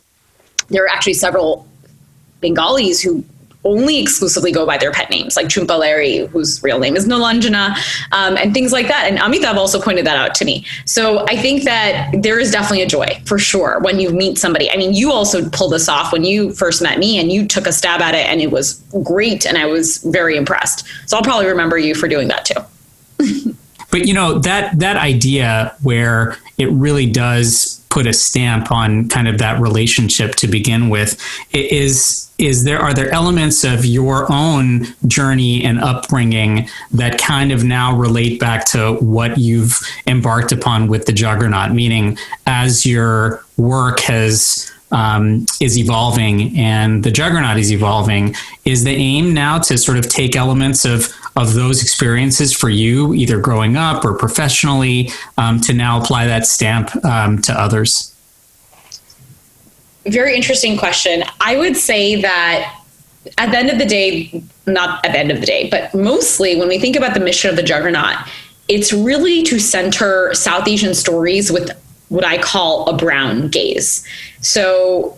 there 0.70 0.84
are 0.84 0.88
actually 0.88 1.14
several 1.14 1.68
Bengalis 2.42 3.02
who 3.02 3.24
only 3.66 4.00
exclusively 4.00 4.52
go 4.52 4.66
by 4.66 4.78
their 4.78 4.92
pet 4.92 5.10
names, 5.10 5.36
like 5.36 5.48
Jhumpa 5.48 5.68
Lahiri, 5.68 6.28
whose 6.30 6.64
real 6.64 6.80
name 6.80 6.96
is 6.96 7.08
Nilanjana, 7.08 7.76
um, 8.12 8.38
and 8.38 8.54
things 8.54 8.72
like 8.72 8.88
that. 8.88 9.10
And 9.10 9.20
Amitav 9.20 9.56
also 9.56 9.82
pointed 9.82 10.06
that 10.06 10.18
out 10.18 10.34
to 10.36 10.46
me. 10.46 10.66
So 10.86 11.26
I 11.28 11.36
think 11.36 11.64
that 11.64 12.12
there 12.20 12.40
is 12.40 12.52
definitely 12.52 12.84
a 12.84 12.88
joy 12.88 13.22
for 13.26 13.38
sure 13.38 13.80
when 13.82 14.00
you 14.00 14.12
meet 14.12 14.38
somebody. 14.38 14.72
I 14.72 14.78
mean, 14.78 14.94
you 14.94 15.12
also 15.12 15.50
pulled 15.50 15.74
this 15.74 15.90
off 15.90 16.14
when 16.14 16.24
you 16.24 16.54
first 16.54 16.82
met 16.82 17.00
me 17.00 17.20
and 17.20 17.32
you 17.32 17.46
took 17.46 17.68
a 17.68 17.74
stab 17.74 18.02
at 18.02 18.16
it 18.16 18.26
and 18.28 18.42
it 18.42 18.52
was 18.52 18.76
great 19.04 19.46
and 19.46 19.58
I 19.58 19.66
was 19.66 19.98
very 20.06 20.38
impressed. 20.38 20.88
So 21.10 21.18
I'll 21.18 21.24
probably 21.24 21.48
remember 21.48 21.78
you 21.78 21.96
for 21.96 22.08
doing 22.08 22.30
that 22.30 22.46
too. 22.46 23.56
but 23.92 24.06
you 24.06 24.14
know, 24.14 24.40
that 24.40 24.80
that 24.80 24.98
idea 24.98 25.76
where 25.82 26.38
it 26.58 26.72
really 26.72 27.10
does 27.10 27.80
put 27.90 28.06
a 28.06 28.14
stamp 28.14 28.72
on 28.72 29.10
kind 29.10 29.28
of 29.28 29.40
that 29.40 29.60
relationship 29.60 30.36
to 30.36 30.48
begin 30.48 30.90
with 30.90 31.20
is 31.52 32.30
is 32.38 32.64
there 32.64 32.80
are 32.80 32.94
there 32.94 33.10
elements 33.10 33.64
of 33.64 33.86
your 33.86 34.32
own 34.32 34.86
journey 35.08 35.64
and 35.64 35.80
upbringing 35.80 36.70
that 36.92 37.20
kind 37.20 37.52
of 37.52 37.64
now 37.64 37.96
relate 37.96 38.40
back 38.40 38.64
to 38.64 38.94
what 39.02 39.38
you've 39.38 39.78
embarked 40.08 40.52
upon 40.52 40.88
with 40.88 41.06
the 41.06 41.12
juggernaut? 41.12 41.72
Meaning 41.72 42.18
as 42.46 42.86
your 42.86 43.44
work 43.58 44.00
has 44.02 44.72
um, 44.92 45.46
is 45.60 45.78
evolving 45.78 46.58
and 46.58 47.04
the 47.04 47.12
juggernaut 47.12 47.58
is 47.58 47.72
evolving 47.72 48.36
is 48.66 48.84
the 48.84 48.92
aim 48.92 49.34
now 49.34 49.60
to 49.60 49.78
sort 49.78 49.98
of 49.98 50.10
take 50.10 50.36
elements 50.36 50.86
of 50.86 51.14
of 51.36 51.54
those 51.54 51.82
experiences 51.82 52.54
for 52.54 52.70
you 52.70 53.14
either 53.14 53.40
growing 53.40 53.76
up 53.76 54.04
or 54.04 54.14
professionally 54.18 55.10
um, 55.38 55.60
to 55.62 55.74
now 55.74 56.02
apply 56.02 56.26
that 56.28 56.46
stamp 56.46 56.94
um, 57.06 57.42
to 57.42 57.54
others 57.54 58.16
very 60.06 60.36
interesting 60.36 60.78
question 60.78 61.24
i 61.42 61.58
would 61.58 61.76
say 61.76 62.22
that 62.22 62.76
at 63.38 63.52
the 63.52 63.58
end 63.58 63.70
of 63.70 63.78
the 63.78 63.86
day 63.86 64.44
not 64.66 65.06
at 65.06 65.12
the 65.12 65.20
end 65.20 65.32
of 65.32 65.40
the 65.40 65.46
day 65.46 65.70
but 65.70 65.94
mostly 65.94 66.56
when 66.56 66.68
we 66.68 66.80
think 66.80 66.96
about 66.96 67.14
the 67.14 67.20
mission 67.20 67.50
of 67.50 67.56
the 67.56 67.64
juggernaut 67.64 68.16
it's 68.68 68.94
really 68.94 69.44
to 69.44 69.60
center 69.60 70.34
south 70.34 70.68
asian 70.68 70.94
stories 70.94 71.52
with 71.52 71.72
what 72.10 72.26
I 72.26 72.38
call 72.40 72.90
a 72.90 72.98
brown 72.98 73.48
gaze. 73.48 74.06
So 74.42 75.16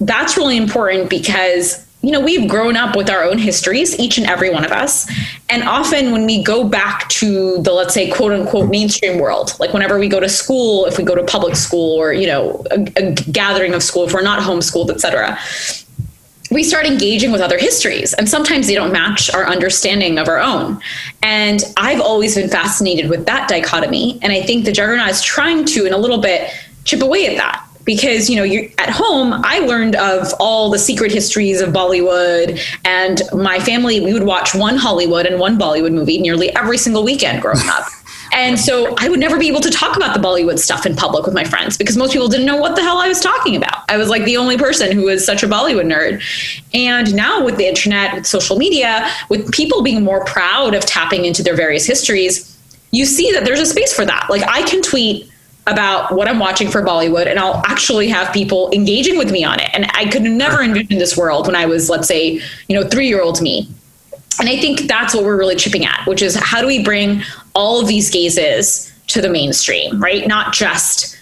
that's 0.00 0.36
really 0.36 0.56
important 0.56 1.10
because 1.10 1.84
you 2.04 2.10
know 2.10 2.20
we've 2.20 2.48
grown 2.48 2.76
up 2.76 2.96
with 2.96 3.08
our 3.08 3.24
own 3.24 3.38
histories 3.38 3.98
each 3.98 4.18
and 4.18 4.26
every 4.26 4.50
one 4.50 4.64
of 4.64 4.72
us. 4.72 5.10
And 5.48 5.62
often 5.62 6.12
when 6.12 6.26
we 6.26 6.42
go 6.42 6.64
back 6.68 7.08
to 7.10 7.62
the 7.62 7.72
let's 7.72 7.94
say 7.94 8.10
quote 8.10 8.32
unquote 8.32 8.70
mainstream 8.70 9.18
world 9.18 9.52
like 9.58 9.72
whenever 9.72 9.98
we 9.98 10.08
go 10.08 10.20
to 10.20 10.28
school 10.28 10.86
if 10.86 10.98
we 10.98 11.04
go 11.04 11.14
to 11.14 11.24
public 11.24 11.56
school 11.56 11.98
or 11.98 12.12
you 12.12 12.26
know 12.26 12.64
a, 12.70 12.80
a 12.96 13.12
gathering 13.30 13.74
of 13.74 13.82
school 13.82 14.04
if 14.04 14.12
we're 14.12 14.22
not 14.22 14.40
homeschooled 14.40 14.90
etc 14.90 15.38
we 16.50 16.62
start 16.62 16.86
engaging 16.86 17.32
with 17.32 17.40
other 17.40 17.58
histories. 17.58 18.12
And 18.14 18.28
sometimes 18.28 18.68
they 18.68 18.74
don't 18.74 18.92
match 18.92 19.32
our 19.34 19.46
understanding 19.46 20.18
of 20.18 20.28
our 20.28 20.38
own. 20.38 20.80
And 21.22 21.62
i've 21.76 22.00
always 22.00 22.36
been 22.36 22.48
fascinated 22.48 23.10
with 23.10 23.26
that 23.26 23.48
dichotomy. 23.48 24.18
And 24.22 24.32
i 24.32 24.42
think 24.42 24.64
the 24.64 24.72
juggernaut 24.72 25.08
is 25.08 25.22
trying 25.22 25.64
to 25.66 25.86
in 25.86 25.92
a 25.92 25.98
little 25.98 26.18
bit 26.18 26.50
chip 26.84 27.02
away 27.02 27.26
at 27.26 27.36
that 27.38 27.63
because 27.84 28.30
you 28.30 28.36
know 28.36 28.42
you're 28.42 28.64
at 28.78 28.90
home 28.90 29.32
i 29.44 29.58
learned 29.60 29.94
of 29.96 30.32
all 30.40 30.70
the 30.70 30.78
secret 30.78 31.12
histories 31.12 31.60
of 31.60 31.70
bollywood 31.70 32.60
and 32.84 33.22
my 33.32 33.58
family 33.60 34.00
we 34.00 34.12
would 34.12 34.24
watch 34.24 34.54
one 34.54 34.76
hollywood 34.76 35.26
and 35.26 35.38
one 35.38 35.58
bollywood 35.58 35.92
movie 35.92 36.20
nearly 36.20 36.54
every 36.56 36.78
single 36.78 37.04
weekend 37.04 37.40
growing 37.40 37.68
up 37.68 37.86
and 38.34 38.58
so 38.58 38.94
I 38.98 39.08
would 39.08 39.20
never 39.20 39.38
be 39.38 39.46
able 39.46 39.60
to 39.60 39.70
talk 39.70 39.96
about 39.96 40.12
the 40.12 40.20
Bollywood 40.20 40.58
stuff 40.58 40.86
in 40.86 40.96
public 40.96 41.24
with 41.24 41.34
my 41.34 41.44
friends 41.44 41.78
because 41.78 41.96
most 41.96 42.12
people 42.12 42.26
didn't 42.26 42.46
know 42.46 42.56
what 42.56 42.74
the 42.74 42.82
hell 42.82 42.98
I 42.98 43.06
was 43.06 43.20
talking 43.20 43.54
about. 43.54 43.88
I 43.88 43.96
was 43.96 44.08
like 44.08 44.24
the 44.24 44.36
only 44.36 44.58
person 44.58 44.90
who 44.90 45.04
was 45.04 45.24
such 45.24 45.44
a 45.44 45.46
Bollywood 45.46 45.86
nerd. 45.86 46.20
And 46.74 47.14
now 47.14 47.44
with 47.44 47.56
the 47.58 47.66
internet, 47.66 48.12
with 48.12 48.26
social 48.26 48.58
media, 48.58 49.08
with 49.28 49.52
people 49.52 49.82
being 49.82 50.02
more 50.02 50.24
proud 50.24 50.74
of 50.74 50.84
tapping 50.84 51.24
into 51.24 51.44
their 51.44 51.54
various 51.54 51.86
histories, 51.86 52.58
you 52.90 53.04
see 53.04 53.30
that 53.32 53.44
there's 53.44 53.60
a 53.60 53.66
space 53.66 53.92
for 53.92 54.04
that. 54.04 54.26
Like 54.28 54.42
I 54.48 54.62
can 54.62 54.82
tweet 54.82 55.30
about 55.66 56.14
what 56.14 56.28
I'm 56.28 56.38
watching 56.38 56.70
for 56.70 56.82
Bollywood, 56.82 57.26
and 57.26 57.38
I'll 57.38 57.62
actually 57.66 58.08
have 58.08 58.32
people 58.34 58.70
engaging 58.72 59.16
with 59.16 59.32
me 59.32 59.44
on 59.44 59.60
it. 59.60 59.70
And 59.72 59.86
I 59.94 60.06
could 60.10 60.22
never 60.22 60.62
envision 60.62 60.98
this 60.98 61.16
world 61.16 61.46
when 61.46 61.56
I 61.56 61.64
was, 61.64 61.88
let's 61.88 62.06
say, 62.06 62.40
you 62.68 62.78
know, 62.78 62.86
three 62.86 63.08
year 63.08 63.22
old 63.22 63.40
me 63.40 63.68
and 64.40 64.48
I 64.48 64.60
think 64.60 64.82
that's 64.82 65.14
what 65.14 65.24
we're 65.24 65.36
really 65.36 65.54
chipping 65.54 65.84
at, 65.84 66.06
which 66.06 66.22
is 66.22 66.34
how 66.34 66.60
do 66.60 66.66
we 66.66 66.82
bring 66.82 67.22
all 67.54 67.80
of 67.80 67.86
these 67.86 68.10
gazes 68.10 68.92
to 69.08 69.20
the 69.20 69.28
mainstream, 69.28 70.02
right? 70.02 70.26
Not 70.26 70.52
just 70.52 71.16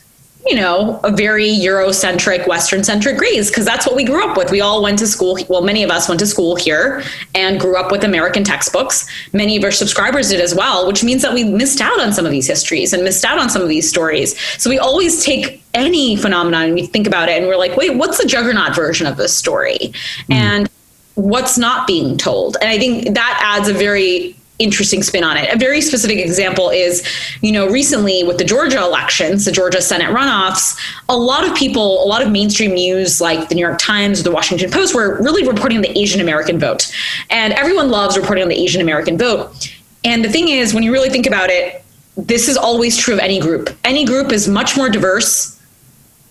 you 0.46 0.56
know, 0.56 1.00
a 1.04 1.10
very 1.10 1.48
Eurocentric, 1.48 2.48
Western 2.48 2.82
centric 2.82 3.18
gaze, 3.18 3.48
because 3.48 3.64
that's 3.64 3.86
what 3.86 3.94
we 3.94 4.04
grew 4.04 4.28
up 4.28 4.36
with. 4.36 4.50
We 4.50 4.60
all 4.60 4.82
went 4.82 4.98
to 4.98 5.06
school. 5.06 5.38
Well, 5.48 5.62
many 5.62 5.82
of 5.82 5.90
us 5.90 6.08
went 6.08 6.18
to 6.20 6.26
school 6.26 6.56
here 6.56 7.02
and 7.34 7.60
grew 7.60 7.76
up 7.76 7.92
with 7.92 8.02
American 8.02 8.42
textbooks. 8.42 9.08
Many 9.32 9.56
of 9.56 9.62
our 9.62 9.70
subscribers 9.70 10.30
did 10.30 10.40
as 10.40 10.54
well, 10.54 10.86
which 10.86 11.04
means 11.04 11.22
that 11.22 11.32
we 11.32 11.44
missed 11.44 11.80
out 11.80 12.00
on 12.00 12.12
some 12.12 12.26
of 12.26 12.32
these 12.32 12.46
histories 12.46 12.92
and 12.92 13.04
missed 13.04 13.24
out 13.24 13.38
on 13.38 13.50
some 13.50 13.62
of 13.62 13.68
these 13.68 13.88
stories. 13.88 14.38
So 14.60 14.68
we 14.68 14.78
always 14.78 15.24
take 15.24 15.62
any 15.74 16.16
phenomenon 16.16 16.64
and 16.64 16.74
we 16.74 16.86
think 16.86 17.06
about 17.06 17.28
it 17.28 17.38
and 17.38 17.46
we're 17.46 17.56
like, 17.56 17.76
wait, 17.76 17.96
what's 17.96 18.20
the 18.20 18.26
juggernaut 18.26 18.74
version 18.74 19.06
of 19.06 19.16
this 19.16 19.34
story? 19.34 19.92
Mm. 20.28 20.34
And 20.34 20.70
what's 21.14 21.56
not 21.56 21.86
being 21.86 22.16
told. 22.16 22.56
And 22.60 22.68
I 22.68 22.78
think 22.78 23.14
that 23.14 23.40
adds 23.42 23.68
a 23.68 23.74
very 23.74 24.34
interesting 24.58 25.02
spin 25.02 25.24
on 25.24 25.36
it. 25.36 25.52
A 25.52 25.58
very 25.58 25.80
specific 25.80 26.18
example 26.18 26.70
is, 26.70 27.06
you 27.40 27.52
know, 27.52 27.68
recently 27.68 28.22
with 28.22 28.38
the 28.38 28.44
Georgia 28.44 28.78
elections, 28.78 29.44
the 29.44 29.52
Georgia 29.52 29.80
Senate 29.80 30.10
runoffs, 30.10 30.78
a 31.08 31.16
lot 31.16 31.48
of 31.48 31.54
people, 31.56 32.04
a 32.04 32.06
lot 32.06 32.22
of 32.22 32.30
mainstream 32.30 32.72
news 32.72 33.20
like 33.20 33.48
the 33.48 33.54
New 33.54 33.60
York 33.60 33.78
Times 33.78 34.20
or 34.20 34.22
the 34.22 34.30
Washington 34.30 34.70
Post 34.70 34.94
were 34.94 35.20
really 35.22 35.46
reporting 35.46 35.78
on 35.78 35.82
the 35.82 35.98
Asian 35.98 36.20
American 36.20 36.58
vote. 36.58 36.92
And 37.30 37.52
everyone 37.54 37.90
loves 37.90 38.16
reporting 38.16 38.42
on 38.42 38.48
the 38.48 38.58
Asian 38.58 38.80
American 38.80 39.18
vote. 39.18 39.74
And 40.04 40.24
the 40.24 40.28
thing 40.28 40.48
is, 40.48 40.74
when 40.74 40.82
you 40.82 40.92
really 40.92 41.10
think 41.10 41.26
about 41.26 41.50
it, 41.50 41.84
this 42.16 42.48
is 42.48 42.56
always 42.56 42.96
true 42.96 43.14
of 43.14 43.20
any 43.20 43.40
group. 43.40 43.70
Any 43.84 44.04
group 44.04 44.32
is 44.32 44.48
much 44.48 44.76
more 44.76 44.88
diverse 44.88 45.58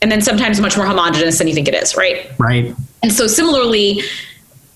and 0.01 0.11
then 0.11 0.21
sometimes 0.21 0.59
much 0.59 0.77
more 0.77 0.85
homogenous 0.85 1.37
than 1.37 1.47
you 1.47 1.53
think 1.53 1.67
it 1.67 1.75
is, 1.75 1.95
right? 1.95 2.31
Right. 2.39 2.75
And 3.03 3.11
so 3.11 3.27
similarly, 3.27 4.01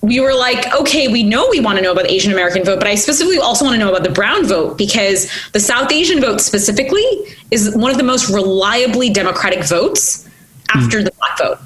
we 0.02 0.20
were 0.20 0.34
like, 0.34 0.72
okay, 0.74 1.08
we 1.08 1.22
know 1.22 1.48
we 1.50 1.60
want 1.60 1.78
to 1.78 1.82
know 1.82 1.92
about 1.92 2.04
the 2.04 2.12
Asian 2.12 2.32
American 2.32 2.64
vote, 2.64 2.78
but 2.78 2.86
I 2.86 2.94
specifically 2.94 3.38
also 3.38 3.64
want 3.64 3.74
to 3.74 3.78
know 3.78 3.90
about 3.90 4.04
the 4.04 4.12
brown 4.12 4.46
vote 4.46 4.78
because 4.78 5.30
the 5.52 5.60
South 5.60 5.90
Asian 5.90 6.20
vote 6.20 6.40
specifically 6.40 7.04
is 7.50 7.74
one 7.74 7.90
of 7.90 7.96
the 7.96 8.04
most 8.04 8.28
reliably 8.28 9.10
democratic 9.10 9.64
votes 9.64 10.28
after 10.74 11.00
mm. 11.00 11.04
the 11.04 11.12
black 11.12 11.38
vote. 11.38 11.58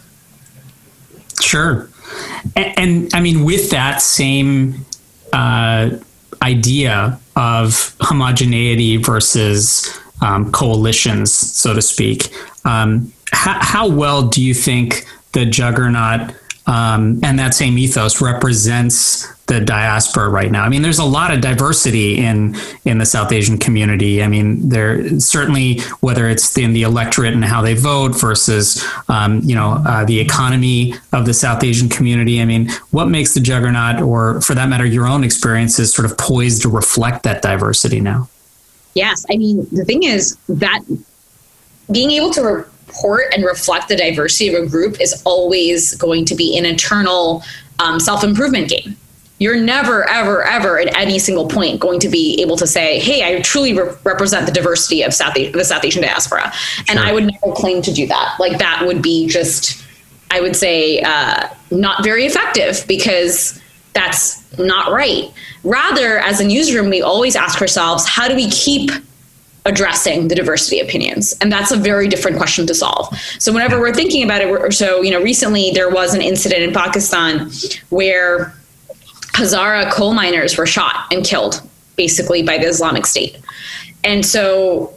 Sure. 1.43 1.89
And, 2.57 2.79
and, 2.79 3.15
I 3.15 3.21
mean, 3.21 3.45
with 3.45 3.71
that 3.71 4.01
same 4.03 4.87
uh, 5.33 5.91
idea 6.43 7.19
of 7.37 7.95
homogeneity 8.01 8.97
versus 8.97 9.99
um, 10.23 10.51
coalitions, 10.53 11.33
so 11.33 11.75
to 11.75 11.83
speak, 11.83 12.33
um, 12.65 13.13
how, 13.33 13.59
how 13.61 13.89
well 13.89 14.23
do 14.29 14.43
you 14.43 14.55
think 14.55 15.07
the 15.33 15.47
juggernaut 15.47 16.35
um, 16.71 17.19
and 17.25 17.37
that 17.41 17.53
same 17.53 17.77
ethos 17.77 18.21
represents 18.21 19.27
the 19.47 19.61
diaspora 19.61 20.29
right 20.29 20.53
now. 20.53 20.63
I 20.63 20.69
mean, 20.69 20.83
there's 20.83 21.01
a 21.01 21.05
lot 21.05 21.33
of 21.33 21.41
diversity 21.41 22.19
in 22.19 22.55
in 22.85 22.99
the 22.99 23.05
South 23.05 23.33
Asian 23.33 23.59
community. 23.59 24.23
I 24.23 24.29
mean, 24.29 24.69
there 24.69 25.19
certainly 25.19 25.81
whether 25.99 26.29
it's 26.29 26.57
in 26.57 26.73
the 26.73 26.83
electorate 26.83 27.35
and 27.35 27.45
how 27.45 27.61
they 27.61 27.75
vote 27.75 28.11
versus 28.11 28.87
um, 29.09 29.41
you 29.41 29.57
know 29.57 29.83
uh, 29.85 30.05
the 30.05 30.21
economy 30.21 30.95
of 31.13 31.27
the 31.27 31.35
South 31.35 31.65
Asian 31.65 31.89
community. 31.89 32.41
I 32.41 32.45
mean, 32.45 32.71
what 32.93 33.07
makes 33.07 33.35
the 33.35 33.41
juggernaut, 33.41 34.01
or 34.01 34.41
for 34.41 34.55
that 34.55 34.69
matter, 34.69 34.87
your 34.87 35.09
own 35.09 35.25
experiences, 35.25 35.93
sort 35.93 36.09
of 36.09 36.17
poised 36.17 36.63
to 36.63 36.69
reflect 36.69 37.25
that 37.25 37.43
diversity 37.43 38.01
now? 38.01 38.29
Yes, 38.95 39.27
I 39.29 39.37
mean 39.37 39.67
the 39.73 39.85
thing 39.85 40.05
is 40.05 40.37
that 40.49 40.83
being 41.91 42.13
able 42.13 42.31
to 42.35 42.65
support 42.91 43.25
and 43.33 43.45
reflect 43.45 43.89
the 43.89 43.97
diversity 43.97 44.55
of 44.55 44.63
a 44.63 44.67
group 44.67 45.01
is 45.01 45.23
always 45.25 45.95
going 45.95 46.25
to 46.27 46.35
be 46.35 46.57
an 46.57 46.65
internal 46.65 47.43
um, 47.79 48.01
self 48.01 48.25
improvement 48.25 48.69
game. 48.69 48.97
You're 49.39 49.57
never, 49.57 50.07
ever, 50.11 50.43
ever 50.45 50.79
at 50.79 50.95
any 50.99 51.19
single 51.19 51.49
point 51.49 51.81
going 51.81 51.99
to 52.01 52.11
be 52.11 52.41
able 52.43 52.57
to 52.59 52.67
say, 52.67 52.99
"Hey, 52.99 53.25
I 53.25 53.41
truly 53.41 53.73
re- 53.73 53.95
represent 54.05 54.47
the 54.47 54.53
diversity 54.53 55.03
of 55.03 55.15
South 55.15 55.35
the 55.35 55.65
South 55.65 55.85
Asian 55.85 56.03
diaspora," 56.03 56.53
sure. 56.53 56.85
and 56.89 56.99
I 56.99 57.13
would 57.13 57.25
never 57.25 57.55
claim 57.55 57.81
to 57.83 57.93
do 57.93 58.07
that. 58.07 58.37
Like 58.39 58.59
that 58.59 58.85
would 58.87 59.01
be 59.01 59.27
just, 59.27 59.83
I 60.31 60.43
would 60.43 60.57
say, 60.57 61.01
uh, 61.01 61.49
not 61.71 62.05
very 62.05 62.27
effective 62.27 62.85
because 62.87 63.59
that's 63.95 64.59
not 64.59 64.93
right. 64.93 65.33
Rather, 65.65 66.19
as 66.19 66.41
a 66.41 66.45
newsroom, 66.45 66.91
we 66.91 67.01
always 67.01 67.35
ask 67.35 67.61
ourselves, 67.61 68.07
how 68.07 68.29
do 68.29 68.37
we 68.37 68.51
keep 68.51 68.91
addressing 69.67 70.29
the 70.29 70.35
diversity 70.35 70.81
opinions. 70.81 71.37
And 71.41 71.53
that's 71.53 71.71
a 71.71 71.77
very 71.77 72.09
different 72.09 72.37
question 72.37 72.67
to 72.67 72.75
solve. 72.75 73.15
So 73.39 73.53
whenever 73.53 73.79
we're 73.79 73.95
thinking 73.95 74.25
about 74.25 74.41
it 74.43 74.73
so 74.73 75.03
you 75.03 75.11
know 75.11 75.21
recently 75.21 75.71
there 75.73 75.91
was 75.91 76.15
an 76.15 76.23
incident 76.23 76.63
in 76.63 76.73
pakistan 76.73 77.51
where 77.91 78.55
hazara 79.33 79.91
coal 79.93 80.13
miners 80.13 80.57
were 80.57 80.67
shot 80.67 81.07
and 81.13 81.25
killed 81.25 81.63
basically 81.97 82.43
by 82.43 82.59
the 82.59 82.67
islamic 82.67 83.07
state. 83.07 83.39
And 84.03 84.25
so 84.25 84.95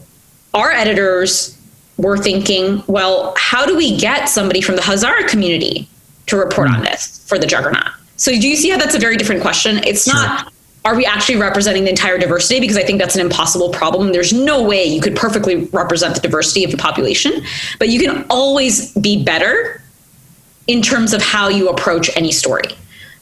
our 0.53 0.72
editors 0.72 1.58
were 1.98 2.17
thinking 2.17 2.84
well 2.88 3.34
how 3.38 3.65
do 3.65 3.75
we 3.75 3.98
get 3.98 4.29
somebody 4.29 4.62
from 4.62 4.75
the 4.75 4.82
hazara 4.82 5.27
community 5.27 5.89
to 6.27 6.38
report 6.38 6.70
hmm. 6.70 6.75
on 6.75 6.82
this 6.84 7.25
for 7.27 7.38
the 7.38 7.46
juggernaut? 7.46 7.91
So 8.15 8.32
do 8.32 8.48
you 8.48 8.55
see 8.55 8.70
how 8.70 8.77
that's 8.77 8.96
a 8.96 9.00
very 9.00 9.17
different 9.17 9.41
question? 9.41 9.79
It's 9.84 10.05
sure. 10.05 10.13
not 10.13 10.52
are 10.86 10.96
we 10.96 11.06
actually 11.06 11.38
representing 11.38 11.86
the 11.86 11.90
entire 11.90 12.18
diversity? 12.18 12.60
Because 12.60 12.78
I 12.78 12.84
think 12.84 13.00
that's 13.00 13.16
an 13.16 13.22
impossible 13.22 13.70
problem. 13.70 14.12
There's 14.12 14.34
no 14.34 14.62
way 14.63 14.84
you 14.84 15.02
could 15.02 15.16
perfectly 15.16 15.66
represent 15.66 16.16
the 16.16 16.22
diversity 16.22 16.63
of 16.63 16.72
the 16.72 16.78
population, 16.78 17.42
but 17.80 17.90
you 17.90 18.00
can 18.00 18.25
always 18.30 18.94
be 18.94 19.24
better 19.24 19.82
in 20.68 20.82
terms 20.82 21.13
of 21.13 21.22
how 21.22 21.48
you 21.48 21.70
approach 21.70 22.10
any 22.18 22.32
story. 22.32 22.63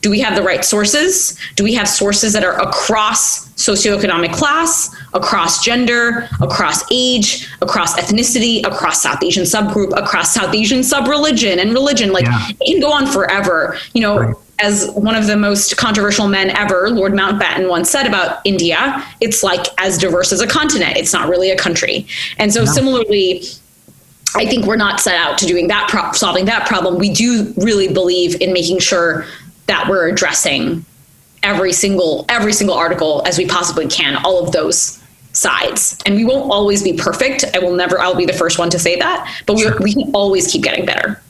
Do 0.01 0.10
we 0.10 0.20
have 0.22 0.36
the 0.36 0.41
right 0.41 0.65
sources? 0.65 1.38
Do 1.56 1.63
we 1.63 1.75
have 1.75 1.88
sources 1.88 2.34
that 2.34 2.44
are 2.44 2.60
across 2.60 3.48
socioeconomic 3.50 4.34
class, 4.34 4.89
across 5.13 5.63
gender, 5.63 6.27
across 6.41 6.84
age, 6.91 7.48
across 7.62 8.00
ethnicity, 8.00 8.65
across 8.65 9.03
South 9.03 9.24
Asian 9.24 9.44
subgroup, 9.44 9.96
across 9.96 10.34
South 10.34 10.56
Asian 10.56 10.82
sub-religion 10.82 11.60
and 11.60 11.74
religion? 11.74 12.12
Like 12.12 12.25
yeah. 12.25 12.48
it 12.50 12.65
can 12.65 12.80
go 12.80 12.91
on 12.91 13.06
forever. 13.06 13.77
You 13.94 14.01
know, 14.01 14.18
right 14.18 14.36
as 14.62 14.89
one 14.91 15.15
of 15.15 15.27
the 15.27 15.38
most 15.38 15.77
controversial 15.77 16.27
men 16.27 16.50
ever, 16.51 16.89
Lord 16.89 17.13
Mountbatten, 17.13 17.70
once 17.70 17.89
said 17.89 18.08
about 18.08 18.39
India, 18.46 19.06
it's 19.20 19.44
like 19.44 19.65
as 19.77 19.98
diverse 19.98 20.32
as 20.32 20.41
a 20.41 20.48
continent. 20.48 20.98
It's 20.98 21.13
not 21.13 21.30
really 21.30 21.51
a 21.51 21.58
country. 21.58 22.06
And 22.38 22.53
so, 22.53 22.63
no. 22.63 22.72
similarly, 22.72 23.44
I 24.36 24.46
think 24.46 24.65
we're 24.65 24.77
not 24.77 25.00
set 25.00 25.15
out 25.15 25.38
to 25.39 25.46
doing 25.46 25.68
that, 25.68 25.89
pro- 25.89 26.12
solving 26.13 26.46
that 26.46 26.68
problem. 26.68 26.98
We 26.98 27.12
do 27.12 27.53
really 27.58 27.91
believe 27.91 28.39
in 28.41 28.53
making 28.53 28.80
sure 28.80 29.25
that 29.68 29.88
we're 29.89 30.08
addressing 30.08 30.86
every 31.44 31.74
single 31.74 32.25
every 32.30 32.53
single 32.53 32.75
article 32.75 33.24
as 33.25 33.38
we 33.38 33.48
possibly 33.48 33.88
can, 33.88 34.15
all 34.24 34.44
of 34.44 34.51
those 34.51 35.01
sides. 35.34 35.98
And 36.06 36.15
we 36.15 36.25
won't 36.25 36.51
always 36.51 36.84
be 36.84 36.94
perfect. 36.94 37.46
I 37.56 37.60
will 37.60 37.75
never. 37.75 38.00
I'll 38.00 38.15
be 38.15 38.25
the 38.25 38.34
first 38.34 38.60
one 38.60 38.70
to 38.70 38.80
say 38.80 38.98
that. 38.98 39.44
But 39.46 39.60
sure. 39.60 39.77
we, 39.80 39.86
we 39.86 39.94
can 39.94 40.12
always 40.13 40.51
keep 40.51 40.63
getting 40.63 40.86
better. 40.86 41.22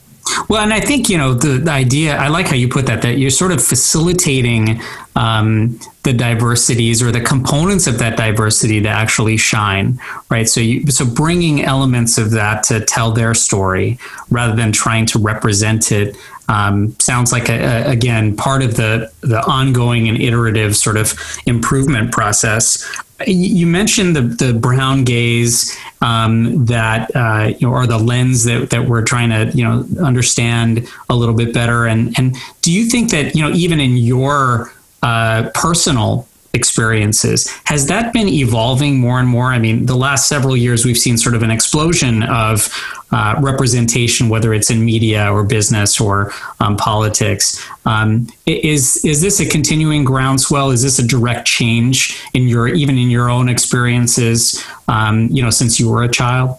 Well, 0.48 0.62
and 0.62 0.74
I 0.74 0.80
think 0.80 1.10
you 1.10 1.18
know 1.18 1.34
the, 1.34 1.58
the, 1.58 1.72
idea. 1.72 2.16
I 2.16 2.28
like 2.28 2.48
how 2.48 2.56
you 2.56 2.68
put 2.68 2.86
that. 2.86 3.01
That 3.01 3.18
you're 3.18 3.30
sort 3.30 3.51
of 3.51 3.63
facilitating 3.63 4.82
um, 5.16 5.80
the 6.04 6.13
diversities 6.13 7.01
or 7.01 7.12
the 7.12 7.22
components 7.22 7.88
of 7.88 8.00
that 8.00 8.18
diversity 8.18 8.82
to 8.82 8.90
actually 8.90 9.38
shine, 9.38 10.00
right? 10.30 10.48
So, 10.48 10.60
you 10.60 10.88
so 10.88 11.06
bringing 11.06 11.63
elements 11.63 12.18
of 12.18 12.32
that 12.32 12.63
to 12.63 12.84
tell 12.86 13.12
their 13.12 13.34
story 13.34 13.98
rather 14.30 14.56
than 14.56 14.72
trying 14.72 15.06
to 15.08 15.20
represent 15.20 15.92
it 15.92 16.16
um, 16.51 16.96
sounds 17.00 17.32
like 17.32 17.50
a, 17.50 17.60
a, 17.60 17.90
again 17.90 18.36
part 18.36 18.62
of 18.62 18.75
the 18.75 19.12
the 19.22 19.42
ongoing 19.46 20.10
and 20.10 20.22
iterative 20.22 20.75
sort 20.75 20.98
of 20.98 21.13
improvement 21.46 22.12
process. 22.12 22.86
You 23.28 23.68
mentioned 23.68 24.16
the 24.16 24.22
the 24.22 24.54
brown 24.54 25.04
gaze 25.04 25.78
um, 26.01 26.66
that 26.66 27.16
uh, 27.16 27.54
you 27.58 27.68
know, 27.68 27.74
or 27.74 27.88
the 27.88 27.98
lens 27.98 28.44
that 28.46 28.70
that 28.70 28.88
we're 28.88 29.04
trying 29.04 29.30
to 29.30 29.56
you 29.58 29.63
know 29.63 29.86
understand 30.04 30.88
a 31.10 31.16
little 31.16 31.36
bit 31.36 31.54
better. 31.54 31.86
And 31.86 32.18
and 32.18 32.36
do 32.62 32.72
you 32.72 32.86
think 32.86 33.12
that 33.12 33.36
you 33.36 33.42
know 33.42 33.54
even 33.54 33.80
in 33.80 33.98
your 33.98 34.74
uh, 35.04 35.50
personal 35.54 36.28
experiences. 36.53 37.48
Has 37.65 37.88
that 37.88 38.13
been 38.13 38.27
evolving 38.27 39.00
more 39.00 39.20
and 39.20 39.27
more? 39.27 39.48
I 39.48 39.60
mean, 39.60 39.86
the 39.86 39.96
last 39.96 40.27
several 40.27 40.55
years, 40.58 40.86
we've 40.86 40.98
seen 40.98 41.17
sort 41.17 41.36
of 41.36 41.43
an 41.43 41.51
explosion 41.51 42.24
of 42.24 42.70
uh, 43.12 43.36
representation, 43.39 44.29
whether 44.29 44.53
it's 44.53 44.70
in 44.70 44.84
media 44.84 45.31
or 45.31 45.43
business 45.43 46.00
or 46.00 46.31
um, 46.60 46.77
politics. 46.77 47.62
Um, 47.86 48.27
is 48.46 49.03
is 49.03 49.22
this 49.22 49.39
a 49.39 49.46
continuing 49.46 50.03
groundswell? 50.03 50.72
Is 50.72 50.84
this 50.84 51.00
a 51.00 51.08
direct 51.08 51.48
change 51.48 52.22
in 52.34 52.48
your 52.48 52.67
even 52.67 52.98
in 52.98 53.10
your 53.10 53.29
own 53.29 53.50
experiences? 53.50 54.63
Um, 54.88 55.27
you 55.29 55.41
know, 55.41 55.50
since 55.50 55.79
you 55.79 55.89
were 55.89 56.03
a 56.03 56.10
child. 56.10 56.58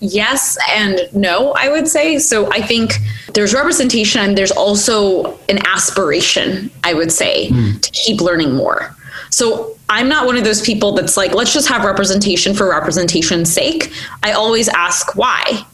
Yes 0.00 0.56
and 0.70 1.00
no, 1.12 1.52
I 1.52 1.68
would 1.68 1.88
say. 1.88 2.18
So 2.18 2.50
I 2.52 2.62
think 2.62 2.98
there's 3.34 3.52
representation 3.52 4.20
and 4.22 4.38
there's 4.38 4.52
also 4.52 5.38
an 5.48 5.64
aspiration, 5.66 6.70
I 6.84 6.94
would 6.94 7.10
say, 7.10 7.48
mm. 7.48 7.80
to 7.80 7.90
keep 7.90 8.20
learning 8.20 8.54
more. 8.54 8.94
So 9.30 9.76
I'm 9.88 10.08
not 10.08 10.26
one 10.26 10.36
of 10.36 10.44
those 10.44 10.62
people 10.62 10.92
that's 10.92 11.16
like, 11.16 11.32
let's 11.32 11.52
just 11.52 11.68
have 11.68 11.84
representation 11.84 12.54
for 12.54 12.68
representation's 12.68 13.52
sake. 13.52 13.92
I 14.22 14.32
always 14.32 14.68
ask 14.68 15.16
why 15.16 15.66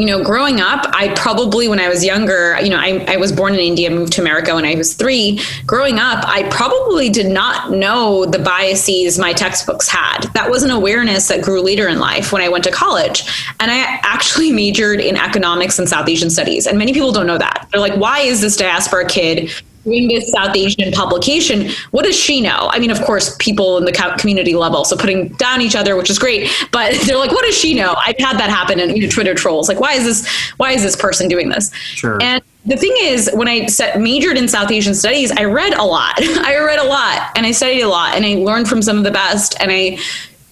you 0.00 0.06
know, 0.06 0.24
growing 0.24 0.60
up, 0.60 0.86
I 0.94 1.12
probably, 1.14 1.68
when 1.68 1.78
I 1.78 1.88
was 1.90 2.02
younger, 2.02 2.58
you 2.62 2.70
know, 2.70 2.78
I, 2.78 3.04
I 3.06 3.16
was 3.18 3.32
born 3.32 3.52
in 3.52 3.60
India, 3.60 3.90
moved 3.90 4.14
to 4.14 4.22
America 4.22 4.54
when 4.54 4.64
I 4.64 4.74
was 4.74 4.94
three. 4.94 5.40
Growing 5.66 5.98
up, 5.98 6.24
I 6.26 6.48
probably 6.50 7.10
did 7.10 7.26
not 7.26 7.70
know 7.70 8.24
the 8.24 8.38
biases 8.38 9.18
my 9.18 9.34
textbooks 9.34 9.88
had. 9.88 10.22
That 10.32 10.50
was 10.50 10.62
an 10.62 10.70
awareness 10.70 11.28
that 11.28 11.42
grew 11.42 11.60
later 11.60 11.86
in 11.86 11.98
life 11.98 12.32
when 12.32 12.40
I 12.40 12.48
went 12.48 12.64
to 12.64 12.70
college. 12.70 13.22
And 13.60 13.70
I 13.70 14.00
actually 14.02 14.52
majored 14.52 15.00
in 15.00 15.16
economics 15.16 15.78
and 15.78 15.86
South 15.86 16.08
Asian 16.08 16.30
studies. 16.30 16.66
And 16.66 16.78
many 16.78 16.94
people 16.94 17.12
don't 17.12 17.26
know 17.26 17.38
that. 17.38 17.68
They're 17.70 17.80
like, 17.80 17.96
why 17.96 18.20
is 18.20 18.40
this 18.40 18.56
diaspora 18.56 19.06
kid 19.06 19.52
doing 19.84 20.08
this 20.08 20.30
South 20.30 20.54
Asian 20.56 20.92
publication. 20.92 21.70
What 21.90 22.04
does 22.04 22.18
she 22.18 22.40
know? 22.40 22.68
I 22.70 22.78
mean, 22.78 22.90
of 22.90 23.00
course, 23.02 23.36
people 23.38 23.78
in 23.78 23.84
the 23.84 23.92
community 24.18 24.54
level, 24.54 24.84
so 24.84 24.96
putting 24.96 25.28
down 25.34 25.60
each 25.60 25.76
other, 25.76 25.96
which 25.96 26.10
is 26.10 26.18
great. 26.18 26.50
But 26.70 26.94
they're 27.06 27.18
like, 27.18 27.32
what 27.32 27.44
does 27.44 27.56
she 27.56 27.74
know? 27.74 27.94
I've 28.04 28.18
had 28.18 28.38
that 28.38 28.50
happen 28.50 28.80
in 28.80 28.96
you 28.96 29.02
know, 29.02 29.08
Twitter 29.08 29.34
trolls. 29.34 29.68
Like, 29.68 29.80
why 29.80 29.94
is 29.94 30.04
this? 30.04 30.28
Why 30.56 30.72
is 30.72 30.82
this 30.82 30.96
person 30.96 31.28
doing 31.28 31.48
this? 31.48 31.72
Sure. 31.74 32.22
And 32.22 32.42
the 32.66 32.76
thing 32.76 32.94
is, 33.00 33.30
when 33.32 33.48
I 33.48 33.66
set, 33.66 33.98
majored 34.00 34.36
in 34.36 34.46
South 34.46 34.70
Asian 34.70 34.94
studies, 34.94 35.30
I 35.32 35.44
read 35.44 35.72
a 35.74 35.84
lot. 35.84 36.14
I 36.20 36.58
read 36.58 36.78
a 36.78 36.84
lot 36.84 37.30
and 37.36 37.46
I 37.46 37.52
studied 37.52 37.82
a 37.82 37.88
lot 37.88 38.14
and 38.14 38.24
I 38.24 38.34
learned 38.34 38.68
from 38.68 38.82
some 38.82 38.98
of 38.98 39.04
the 39.04 39.10
best 39.10 39.56
and 39.60 39.70
I 39.72 39.98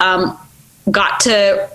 um, 0.01 0.39
got 0.91 1.21
to 1.21 1.69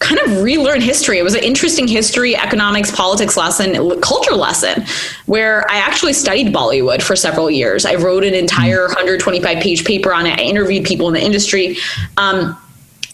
kind 0.00 0.20
of 0.20 0.42
relearn 0.42 0.80
history. 0.80 1.18
It 1.18 1.22
was 1.22 1.34
an 1.34 1.42
interesting 1.42 1.88
history, 1.88 2.36
economics, 2.36 2.90
politics 2.90 3.36
lesson, 3.36 4.00
culture 4.00 4.34
lesson, 4.34 4.84
where 5.26 5.68
I 5.70 5.76
actually 5.76 6.12
studied 6.12 6.54
Bollywood 6.54 7.00
for 7.00 7.16
several 7.16 7.50
years. 7.50 7.86
I 7.86 7.94
wrote 7.94 8.24
an 8.24 8.34
entire 8.34 8.86
125 8.88 9.62
page 9.62 9.84
paper 9.84 10.12
on 10.12 10.26
it. 10.26 10.38
I 10.38 10.42
interviewed 10.42 10.84
people 10.84 11.08
in 11.08 11.14
the 11.14 11.22
industry. 11.22 11.76
Um, 12.16 12.58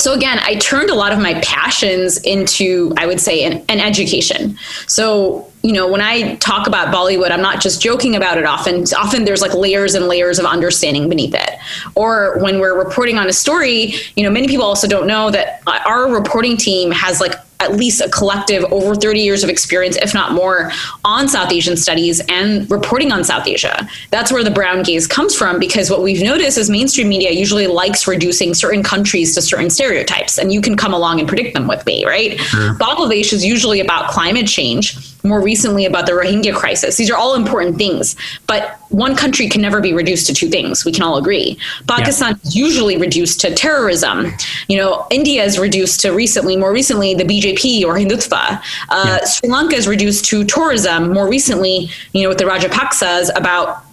so 0.00 0.14
again, 0.14 0.38
I 0.40 0.54
turned 0.56 0.90
a 0.90 0.94
lot 0.94 1.12
of 1.12 1.18
my 1.18 1.34
passions 1.42 2.18
into, 2.22 2.92
I 2.96 3.06
would 3.06 3.20
say, 3.20 3.44
an, 3.44 3.64
an, 3.68 3.80
education. 3.80 4.58
So, 4.86 5.50
you 5.62 5.72
know, 5.72 5.90
when 5.90 6.00
I 6.00 6.36
talk 6.36 6.66
about 6.66 6.94
Bollywood, 6.94 7.30
I'm 7.30 7.42
not 7.42 7.60
just 7.60 7.82
joking 7.82 8.16
about 8.16 8.38
it 8.38 8.44
often. 8.44 8.84
Often 8.96 9.24
there's 9.24 9.42
like 9.42 9.54
layers 9.54 9.94
and 9.94 10.06
layers 10.06 10.38
of 10.38 10.46
understanding 10.46 11.08
beneath 11.08 11.34
it. 11.34 11.50
Or 11.94 12.38
when 12.40 12.60
we're 12.60 12.78
reporting 12.78 13.18
on 13.18 13.28
a 13.28 13.32
story, 13.32 13.94
you 14.16 14.24
know, 14.24 14.30
many 14.30 14.48
people 14.48 14.64
also 14.64 14.88
don't 14.88 15.06
know 15.06 15.30
that 15.30 15.62
our 15.66 16.12
reporting 16.12 16.56
team 16.56 16.90
has 16.90 17.20
like 17.20 17.34
at 17.60 17.76
least 17.76 18.00
a 18.00 18.08
collective 18.08 18.64
over 18.72 18.94
30 18.94 19.20
years 19.20 19.44
of 19.44 19.50
experience, 19.50 19.96
if 19.96 20.14
not 20.14 20.32
more, 20.32 20.72
on 21.04 21.28
South 21.28 21.52
Asian 21.52 21.76
studies 21.76 22.20
and 22.28 22.68
reporting 22.70 23.12
on 23.12 23.22
South 23.22 23.46
Asia. 23.46 23.88
That's 24.10 24.32
where 24.32 24.42
the 24.42 24.50
brown 24.50 24.82
gaze 24.82 25.06
comes 25.06 25.34
from 25.34 25.58
because 25.58 25.90
what 25.90 26.02
we've 26.02 26.22
noticed 26.22 26.58
is 26.58 26.70
mainstream 26.70 27.08
media 27.08 27.30
usually 27.30 27.66
likes 27.66 28.06
reducing 28.08 28.54
certain 28.54 28.82
countries 28.82 29.34
to 29.34 29.42
certain 29.42 29.70
stereotypes, 29.70 30.38
and 30.38 30.52
you 30.52 30.60
can 30.60 30.76
come 30.76 30.94
along 30.94 31.20
and 31.20 31.28
predict 31.28 31.54
them 31.54 31.66
with 31.68 31.84
me, 31.86 32.04
right? 32.04 32.38
Sure. 32.40 32.74
Bangladesh 32.74 33.32
is 33.32 33.44
usually 33.44 33.80
about 33.80 34.10
climate 34.10 34.46
change 34.46 35.09
more 35.24 35.40
recently 35.40 35.84
about 35.84 36.06
the 36.06 36.12
Rohingya 36.12 36.54
crisis. 36.54 36.96
These 36.96 37.10
are 37.10 37.16
all 37.16 37.34
important 37.34 37.76
things, 37.76 38.16
but 38.46 38.78
one 38.88 39.14
country 39.14 39.48
can 39.48 39.62
never 39.62 39.80
be 39.80 39.92
reduced 39.92 40.26
to 40.26 40.34
two 40.34 40.48
things. 40.48 40.84
We 40.84 40.92
can 40.92 41.02
all 41.02 41.16
agree. 41.16 41.58
Pakistan 41.86 42.30
yeah. 42.30 42.48
is 42.48 42.56
usually 42.56 42.96
reduced 42.96 43.40
to 43.40 43.54
terrorism. 43.54 44.32
You 44.68 44.78
know, 44.78 45.06
India 45.10 45.44
is 45.44 45.58
reduced 45.58 46.00
to 46.00 46.10
recently, 46.10 46.56
more 46.56 46.72
recently, 46.72 47.14
the 47.14 47.24
BJP 47.24 47.84
or 47.84 47.94
Hindutva. 47.94 48.62
Uh, 48.88 49.18
yeah. 49.20 49.24
Sri 49.24 49.48
Lanka 49.48 49.76
is 49.76 49.86
reduced 49.86 50.24
to 50.26 50.44
tourism. 50.44 51.12
More 51.12 51.28
recently, 51.28 51.90
you 52.12 52.22
know, 52.22 52.28
with 52.28 52.38
the 52.38 52.44
Rajapaksas 52.44 53.36
about 53.36 53.84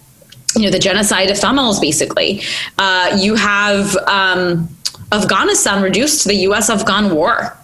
you 0.56 0.64
know 0.64 0.72
the 0.72 0.80
genocide 0.80 1.30
of 1.30 1.40
Tamils, 1.40 1.80
basically. 1.80 2.42
Uh, 2.78 3.16
you 3.20 3.36
have 3.36 3.96
um, 4.08 4.68
Afghanistan 5.12 5.84
reduced 5.84 6.24
to 6.24 6.30
the 6.30 6.36
U.S. 6.48 6.70
Afghan 6.70 7.14
war 7.14 7.58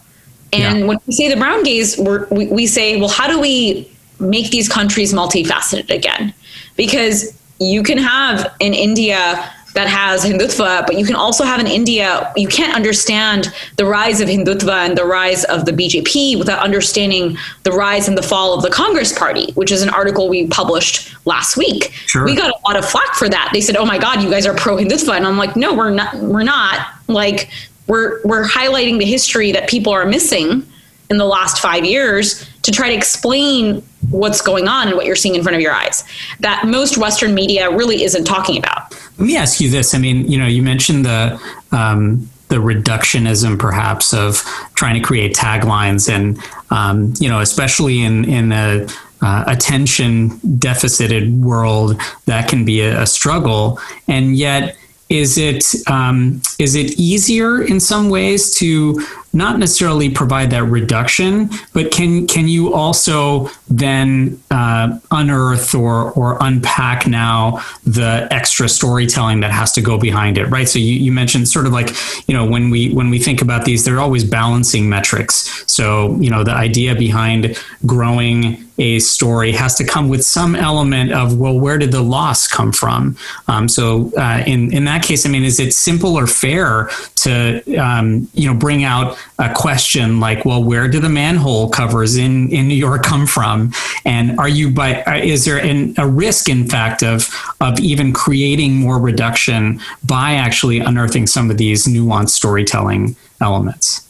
and 0.53 0.79
yeah. 0.79 0.85
when 0.85 0.99
we 1.07 1.13
say 1.13 1.29
the 1.29 1.37
brown 1.37 1.63
gaze, 1.63 1.97
we 1.97 2.47
we 2.47 2.67
say, 2.67 2.99
well, 2.99 3.09
how 3.09 3.27
do 3.27 3.39
we 3.39 3.89
make 4.19 4.51
these 4.51 4.69
countries 4.69 5.13
multifaceted 5.13 5.89
again? 5.89 6.33
Because 6.75 7.37
you 7.59 7.83
can 7.83 7.97
have 7.97 8.53
in 8.59 8.73
India 8.73 9.51
that 9.73 9.87
has 9.87 10.23
Hindutva, 10.23 10.85
but 10.85 10.97
you 10.97 11.05
can 11.05 11.15
also 11.15 11.43
have 11.43 11.59
in 11.59 11.67
India, 11.67 12.31
you 12.35 12.47
can't 12.47 12.75
understand 12.75 13.53
the 13.77 13.85
rise 13.85 14.21
of 14.21 14.29
Hindutva 14.29 14.85
and 14.85 14.97
the 14.97 15.05
rise 15.05 15.43
of 15.45 15.65
the 15.65 15.71
BJP 15.71 16.37
without 16.37 16.59
understanding 16.59 17.37
the 17.63 17.71
rise 17.71 18.07
and 18.07 18.17
the 18.17 18.21
fall 18.21 18.53
of 18.53 18.61
the 18.61 18.69
Congress 18.69 19.17
Party, 19.17 19.51
which 19.53 19.71
is 19.71 19.81
an 19.81 19.89
article 19.89 20.29
we 20.29 20.47
published 20.47 21.15
last 21.25 21.57
week. 21.57 21.91
Sure. 22.05 22.23
We 22.23 22.35
got 22.35 22.51
a 22.51 22.67
lot 22.67 22.77
of 22.77 22.87
flack 22.87 23.15
for 23.15 23.27
that. 23.29 23.49
They 23.51 23.61
said, 23.61 23.75
"Oh 23.75 23.85
my 23.85 23.97
God, 23.97 24.21
you 24.21 24.29
guys 24.29 24.45
are 24.45 24.53
pro 24.53 24.77
Hindutva," 24.77 25.15
and 25.15 25.25
I'm 25.25 25.37
like, 25.37 25.55
"No, 25.55 25.73
we're 25.73 25.89
not. 25.89 26.15
We're 26.17 26.43
not. 26.43 26.87
Like, 27.07 27.49
we're 27.87 28.21
we're 28.23 28.45
highlighting 28.45 28.99
the 28.99 29.05
history 29.05 29.51
that 29.51 29.69
people 29.69 29.93
are 29.93 30.05
missing 30.05 30.65
in 31.09 31.17
the 31.17 31.25
last 31.25 31.59
five 31.59 31.85
years 31.85 32.49
to 32.63 32.71
try 32.71 32.89
to 32.89 32.95
explain 32.95 33.83
what's 34.09 34.41
going 34.41 34.67
on 34.67 34.87
and 34.87 34.95
what 34.95 35.05
you're 35.05 35.15
seeing 35.15 35.35
in 35.35 35.43
front 35.43 35.55
of 35.55 35.61
your 35.61 35.73
eyes 35.73 36.03
that 36.39 36.65
most 36.65 36.97
Western 36.97 37.33
media 37.33 37.69
really 37.69 38.03
isn't 38.03 38.23
talking 38.23 38.57
about. 38.57 38.93
Let 39.17 39.27
me 39.27 39.37
ask 39.37 39.59
you 39.61 39.69
this. 39.69 39.93
I 39.93 39.99
mean, 39.99 40.29
you 40.29 40.37
know, 40.37 40.47
you 40.47 40.63
mentioned 40.63 41.05
the 41.05 41.39
um, 41.71 42.29
the 42.49 42.55
reductionism, 42.55 43.57
perhaps, 43.57 44.13
of 44.13 44.43
trying 44.75 44.95
to 44.95 45.01
create 45.01 45.35
taglines, 45.35 46.09
and 46.09 46.39
um, 46.69 47.13
you 47.19 47.29
know, 47.29 47.39
especially 47.39 48.01
in 48.01 48.25
in 48.25 48.51
a 48.51 48.87
uh, 49.21 49.43
attention 49.47 50.39
deficited 50.57 51.41
world, 51.41 51.99
that 52.25 52.49
can 52.49 52.65
be 52.65 52.81
a, 52.81 53.01
a 53.01 53.05
struggle, 53.05 53.79
and 54.07 54.35
yet 54.35 54.75
is 55.13 55.37
it 55.37 55.63
um, 55.87 56.41
is 56.57 56.73
it 56.75 56.99
easier 56.99 57.61
in 57.61 57.79
some 57.79 58.09
ways 58.09 58.55
to 58.55 58.99
not 59.33 59.57
necessarily 59.57 60.09
provide 60.09 60.51
that 60.51 60.63
reduction, 60.63 61.49
but 61.73 61.91
can 61.91 62.27
can 62.27 62.47
you 62.47 62.73
also 62.73 63.49
then 63.67 64.41
uh, 64.51 64.99
unearth 65.09 65.73
or 65.73 66.11
or 66.11 66.37
unpack 66.41 67.07
now 67.07 67.63
the 67.83 68.27
extra 68.31 68.69
storytelling 68.69 69.39
that 69.39 69.51
has 69.51 69.71
to 69.73 69.81
go 69.81 69.97
behind 69.97 70.37
it, 70.37 70.45
right? 70.45 70.69
So 70.69 70.77
you, 70.77 70.93
you 70.93 71.11
mentioned 71.11 71.47
sort 71.47 71.65
of 71.65 71.73
like 71.73 71.89
you 72.27 72.35
know 72.35 72.45
when 72.45 72.69
we 72.69 72.93
when 72.93 73.09
we 73.09 73.17
think 73.17 73.41
about 73.41 73.65
these, 73.65 73.83
they're 73.83 73.99
always 73.99 74.23
balancing 74.23 74.87
metrics. 74.87 75.63
So 75.71 76.15
you 76.17 76.29
know 76.29 76.43
the 76.43 76.53
idea 76.53 76.93
behind 76.95 77.57
growing 77.85 78.63
a 78.77 78.99
story 78.99 79.51
has 79.51 79.75
to 79.75 79.83
come 79.83 80.09
with 80.09 80.23
some 80.23 80.55
element 80.55 81.11
of 81.11 81.37
well 81.37 81.59
where 81.59 81.77
did 81.77 81.91
the 81.91 82.01
loss 82.01 82.47
come 82.47 82.71
from 82.71 83.15
um, 83.47 83.67
so 83.67 84.11
uh, 84.17 84.43
in 84.47 84.73
in 84.73 84.85
that 84.85 85.03
case 85.03 85.25
i 85.25 85.29
mean 85.29 85.43
is 85.43 85.59
it 85.59 85.73
simple 85.73 86.17
or 86.17 86.25
fair 86.25 86.89
to 87.15 87.61
um, 87.75 88.27
you 88.33 88.51
know 88.51 88.57
bring 88.57 88.83
out 88.83 89.17
a 89.39 89.53
question 89.53 90.19
like 90.19 90.45
well 90.45 90.63
where 90.63 90.87
do 90.87 90.99
the 90.99 91.09
manhole 91.09 91.69
covers 91.69 92.17
in 92.17 92.49
in 92.49 92.67
new 92.67 92.75
york 92.75 93.03
come 93.03 93.25
from 93.25 93.71
and 94.05 94.39
are 94.39 94.49
you 94.49 94.69
by 94.69 95.01
uh, 95.03 95.15
is 95.15 95.45
there 95.45 95.57
an, 95.57 95.93
a 95.97 96.07
risk 96.07 96.49
in 96.49 96.67
fact 96.67 97.03
of 97.03 97.29
of 97.61 97.79
even 97.79 98.13
creating 98.13 98.75
more 98.75 98.99
reduction 98.99 99.79
by 100.05 100.33
actually 100.33 100.79
unearthing 100.79 101.25
some 101.27 101.49
of 101.49 101.57
these 101.57 101.85
nuanced 101.85 102.29
storytelling 102.29 103.15
elements 103.41 104.07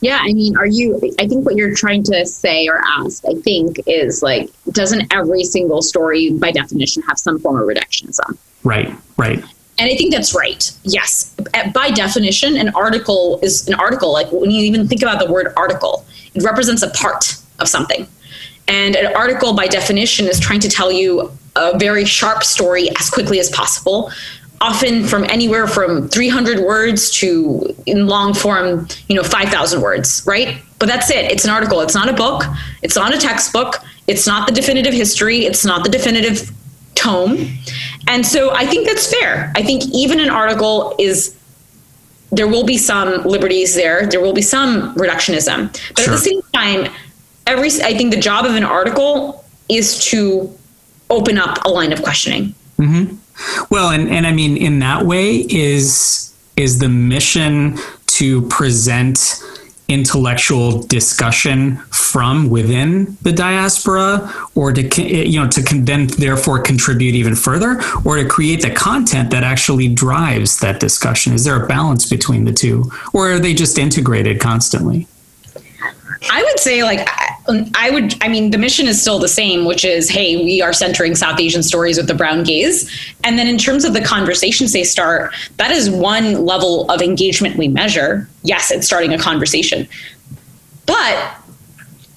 yeah, 0.00 0.18
I 0.20 0.32
mean, 0.32 0.56
are 0.56 0.66
you? 0.66 1.00
I 1.18 1.26
think 1.26 1.44
what 1.44 1.56
you're 1.56 1.74
trying 1.74 2.04
to 2.04 2.24
say 2.24 2.68
or 2.68 2.80
ask, 2.84 3.24
I 3.28 3.34
think, 3.40 3.80
is 3.86 4.22
like, 4.22 4.48
doesn't 4.70 5.12
every 5.12 5.42
single 5.42 5.82
story, 5.82 6.30
by 6.30 6.52
definition, 6.52 7.02
have 7.02 7.18
some 7.18 7.40
form 7.40 7.60
of 7.60 7.66
reductionism? 7.66 8.38
Right, 8.62 8.94
right. 9.16 9.42
And 9.78 9.88
I 9.90 9.94
think 9.96 10.12
that's 10.12 10.34
right. 10.34 10.70
Yes, 10.82 11.34
by 11.72 11.90
definition, 11.90 12.56
an 12.56 12.70
article 12.70 13.38
is 13.42 13.68
an 13.68 13.74
article. 13.74 14.12
Like 14.12 14.30
when 14.32 14.50
you 14.50 14.62
even 14.64 14.88
think 14.88 15.02
about 15.02 15.24
the 15.24 15.30
word 15.30 15.52
article, 15.56 16.04
it 16.34 16.42
represents 16.42 16.82
a 16.82 16.90
part 16.90 17.36
of 17.60 17.68
something. 17.68 18.06
And 18.66 18.96
an 18.96 19.14
article, 19.14 19.54
by 19.54 19.66
definition, 19.66 20.26
is 20.26 20.38
trying 20.40 20.60
to 20.60 20.68
tell 20.68 20.90
you 20.90 21.30
a 21.56 21.78
very 21.78 22.04
sharp 22.04 22.44
story 22.44 22.90
as 22.98 23.08
quickly 23.08 23.40
as 23.40 23.50
possible 23.50 24.10
often 24.60 25.04
from 25.04 25.24
anywhere 25.24 25.66
from 25.66 26.08
300 26.08 26.60
words 26.60 27.10
to 27.10 27.74
in 27.86 28.06
long 28.06 28.34
form, 28.34 28.88
you 29.08 29.14
know, 29.14 29.22
5,000 29.22 29.80
words, 29.80 30.22
right? 30.26 30.60
But 30.78 30.86
that's 30.88 31.10
it. 31.10 31.30
It's 31.30 31.44
an 31.44 31.50
article. 31.50 31.80
It's 31.80 31.94
not 31.94 32.08
a 32.08 32.12
book. 32.12 32.42
It's 32.82 32.96
not 32.96 33.14
a 33.14 33.18
textbook. 33.18 33.76
It's 34.06 34.26
not 34.26 34.48
the 34.48 34.54
definitive 34.54 34.92
history. 34.92 35.44
It's 35.44 35.64
not 35.64 35.84
the 35.84 35.90
definitive 35.90 36.50
tome. 36.98 37.58
And 38.06 38.26
so 38.26 38.54
I 38.54 38.66
think 38.66 38.86
that's 38.86 39.12
fair. 39.12 39.52
I 39.54 39.62
think 39.62 39.84
even 39.92 40.20
an 40.20 40.30
article 40.30 40.94
is 40.98 41.36
there 42.30 42.48
will 42.48 42.64
be 42.64 42.76
some 42.76 43.22
liberties 43.24 43.74
there. 43.74 44.06
There 44.06 44.20
will 44.20 44.34
be 44.34 44.42
some 44.42 44.94
reductionism. 44.96 45.72
But 45.94 46.04
sure. 46.04 46.12
at 46.12 46.16
the 46.16 46.18
same 46.18 46.42
time, 46.52 46.92
every 47.46 47.68
I 47.82 47.96
think 47.96 48.12
the 48.12 48.20
job 48.20 48.44
of 48.44 48.54
an 48.54 48.64
article 48.64 49.44
is 49.68 50.04
to 50.06 50.52
open 51.10 51.38
up 51.38 51.64
a 51.64 51.68
line 51.68 51.92
of 51.92 52.02
questioning. 52.02 52.54
Mm-hmm. 52.78 53.16
Well, 53.70 53.90
and, 53.90 54.08
and 54.10 54.26
I 54.26 54.32
mean, 54.32 54.56
in 54.56 54.80
that 54.80 55.06
way, 55.06 55.46
is 55.48 56.34
is 56.56 56.80
the 56.80 56.88
mission 56.88 57.78
to 58.18 58.42
present 58.48 59.42
intellectual 59.86 60.82
discussion 60.82 61.80
from 62.10 62.48
within 62.48 63.16
the 63.22 63.32
diaspora 63.32 64.32
or 64.54 64.72
to 64.72 64.82
eh, 65.02 65.24
you 65.24 65.40
know 65.40 65.48
to 65.48 65.62
then 65.80 66.06
therefore 66.18 66.58
contribute 66.60 67.14
even 67.14 67.34
further 67.34 67.80
or 68.04 68.16
to 68.16 68.26
create 68.26 68.62
the 68.62 68.70
content 68.70 69.30
that 69.30 69.44
actually 69.44 69.88
drives 69.88 70.60
that 70.60 70.80
discussion 70.80 71.32
is 71.32 71.44
there 71.44 71.62
a 71.62 71.66
balance 71.66 72.08
between 72.08 72.44
the 72.44 72.52
two 72.52 72.90
or 73.12 73.32
are 73.32 73.38
they 73.38 73.54
just 73.54 73.78
integrated 73.78 74.40
constantly 74.40 75.06
I 76.30 76.42
would 76.42 76.58
say, 76.58 76.82
like, 76.82 77.08
I 77.76 77.90
would, 77.90 78.22
I 78.22 78.28
mean, 78.28 78.50
the 78.50 78.58
mission 78.58 78.88
is 78.88 79.00
still 79.00 79.18
the 79.18 79.28
same, 79.28 79.64
which 79.64 79.84
is, 79.84 80.10
hey, 80.10 80.36
we 80.36 80.60
are 80.60 80.72
centering 80.72 81.14
South 81.14 81.38
Asian 81.38 81.62
stories 81.62 81.96
with 81.96 82.08
the 82.08 82.14
brown 82.14 82.42
gaze. 82.42 82.90
And 83.24 83.38
then 83.38 83.46
in 83.46 83.56
terms 83.56 83.84
of 83.84 83.92
the 83.92 84.00
conversations 84.00 84.72
they 84.72 84.84
start, 84.84 85.32
that 85.56 85.70
is 85.70 85.88
one 85.88 86.44
level 86.44 86.90
of 86.90 87.02
engagement 87.02 87.56
we 87.56 87.68
measure. 87.68 88.28
Yes, 88.42 88.70
it's 88.70 88.86
starting 88.86 89.12
a 89.12 89.18
conversation. 89.18 89.88
But 90.86 91.37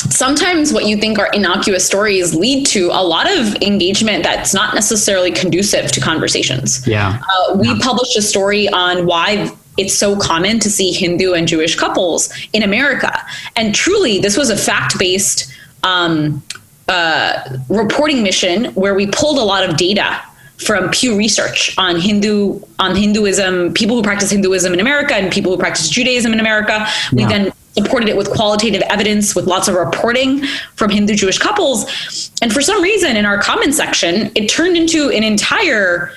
sometimes 0.09 0.73
what 0.73 0.85
you 0.85 0.97
think 0.97 1.19
are 1.19 1.29
innocuous 1.33 1.85
stories 1.85 2.33
lead 2.33 2.65
to 2.67 2.87
a 2.87 3.03
lot 3.03 3.29
of 3.31 3.55
engagement 3.61 4.23
that's 4.23 4.53
not 4.53 4.73
necessarily 4.73 5.31
conducive 5.31 5.91
to 5.91 6.01
conversations. 6.01 6.85
Yeah. 6.87 7.21
Uh, 7.21 7.57
we 7.57 7.69
yeah. 7.69 7.79
published 7.81 8.17
a 8.17 8.21
story 8.21 8.67
on 8.69 9.05
why 9.05 9.51
it's 9.77 9.97
so 9.97 10.17
common 10.17 10.59
to 10.59 10.69
see 10.69 10.91
Hindu 10.91 11.33
and 11.33 11.47
Jewish 11.47 11.75
couples 11.75 12.33
in 12.53 12.63
America. 12.63 13.11
And 13.55 13.73
truly, 13.73 14.19
this 14.19 14.37
was 14.37 14.49
a 14.49 14.57
fact 14.57 14.99
based 14.99 15.53
um, 15.83 16.43
uh, 16.87 17.57
reporting 17.69 18.23
mission 18.23 18.65
where 18.73 18.93
we 18.93 19.07
pulled 19.07 19.37
a 19.37 19.43
lot 19.43 19.67
of 19.67 19.77
data 19.77 20.21
from 20.57 20.89
Pew 20.91 21.17
Research 21.17 21.73
on 21.77 21.99
Hindu 21.99 22.59
on 22.79 22.95
Hinduism, 22.95 23.73
people 23.73 23.95
who 23.95 24.03
practice 24.03 24.29
Hinduism 24.29 24.73
in 24.73 24.79
America 24.79 25.15
and 25.15 25.31
people 25.31 25.51
who 25.51 25.57
practice 25.57 25.89
Judaism 25.89 26.33
in 26.33 26.39
America. 26.39 26.85
We 27.11 27.23
Yeah. 27.23 27.29
then 27.29 27.53
supported 27.77 28.09
it 28.09 28.17
with 28.17 28.29
qualitative 28.29 28.81
evidence 28.83 29.35
with 29.35 29.45
lots 29.45 29.67
of 29.67 29.75
reporting 29.75 30.43
from 30.75 30.89
Hindu 30.89 31.15
Jewish 31.15 31.37
couples. 31.37 32.31
And 32.41 32.51
for 32.51 32.61
some 32.61 32.81
reason 32.81 33.15
in 33.15 33.25
our 33.25 33.41
comment 33.41 33.73
section, 33.73 34.31
it 34.35 34.47
turned 34.49 34.75
into 34.75 35.09
an 35.09 35.23
entire 35.23 36.11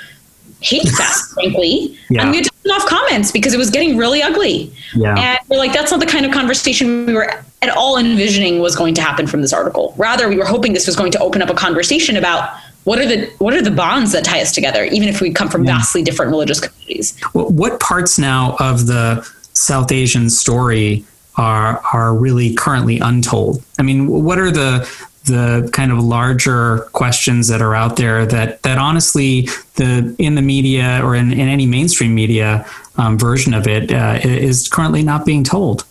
hate 0.61 0.88
fest, 0.97 1.33
frankly. 1.35 1.97
Yeah. 2.11 2.23
And 2.23 2.31
we 2.31 2.38
had 2.38 2.45
to 2.45 2.51
turn 2.51 2.73
off 2.73 2.87
comments 2.87 3.31
because 3.31 3.55
it 3.55 3.59
was 3.59 3.71
getting 3.71 3.97
really 3.97 4.23
ugly. 4.23 4.73
Yeah. 4.95 5.14
And 5.17 5.38
we're 5.49 5.59
like, 5.59 5.73
that's 5.73 5.90
not 5.90 6.01
the 6.01 6.07
kind 6.07 6.27
of 6.27 6.33
conversation 6.33 7.07
we 7.07 7.12
were 7.12 7.45
at 7.62 7.77
all 7.77 7.97
envisioning 7.97 8.61
was 8.61 8.77
going 8.77 8.95
to 8.95 9.01
happen 9.01 9.27
from 9.27 9.40
this 9.40 9.53
article. 9.53 9.95
Rather, 9.97 10.29
we 10.29 10.37
were 10.37 10.45
hoping 10.45 10.73
this 10.73 10.87
was 10.87 10.97
going 10.97 11.12
to 11.12 11.19
open 11.21 11.40
up 11.40 11.51
a 11.51 11.55
conversation 11.55 12.17
about 12.17 12.59
what 12.85 12.99
are 12.99 13.07
the 13.07 13.27
what 13.38 13.55
are 13.55 13.62
the 13.62 13.71
bonds 13.71 14.12
that 14.12 14.25
tie 14.25 14.43
us 14.43 14.53
together, 14.53 14.85
even 14.85 15.09
if 15.09 15.23
we 15.23 15.33
come 15.33 15.49
from 15.49 15.64
vastly 15.64 16.03
different 16.03 16.31
religious 16.31 16.61
communities. 16.61 17.19
Well, 17.33 17.49
what 17.49 17.81
parts 17.81 18.19
now 18.19 18.57
of 18.61 18.87
the 18.87 19.27
South 19.55 19.90
Asian 19.90 20.29
story 20.29 21.05
are 21.37 21.81
are 21.92 22.14
really 22.14 22.55
currently 22.55 22.99
untold? 22.99 23.62
I 23.79 23.83
mean, 23.83 24.09
what 24.09 24.38
are 24.38 24.51
the 24.51 24.88
the 25.25 25.68
kind 25.73 25.90
of 25.90 25.99
larger 25.99 26.81
questions 26.92 27.49
that 27.49 27.62
are 27.62 27.75
out 27.75 27.97
there 27.97 28.27
that 28.27 28.62
that 28.62 28.79
honestly 28.79 29.49
the 29.77 30.14
in 30.18 30.35
the 30.35 30.42
media 30.42 31.01
or 31.03 31.14
in, 31.14 31.33
in 31.33 31.49
any 31.49 31.66
mainstream 31.66 32.14
media 32.14 32.66
um, 32.97 33.18
version 33.18 33.55
of 33.55 33.66
it 33.66 33.90
uh, 33.90 34.18
is 34.23 34.68
currently 34.68 35.03
not 35.03 35.25
being 35.25 35.42
told? 35.42 35.85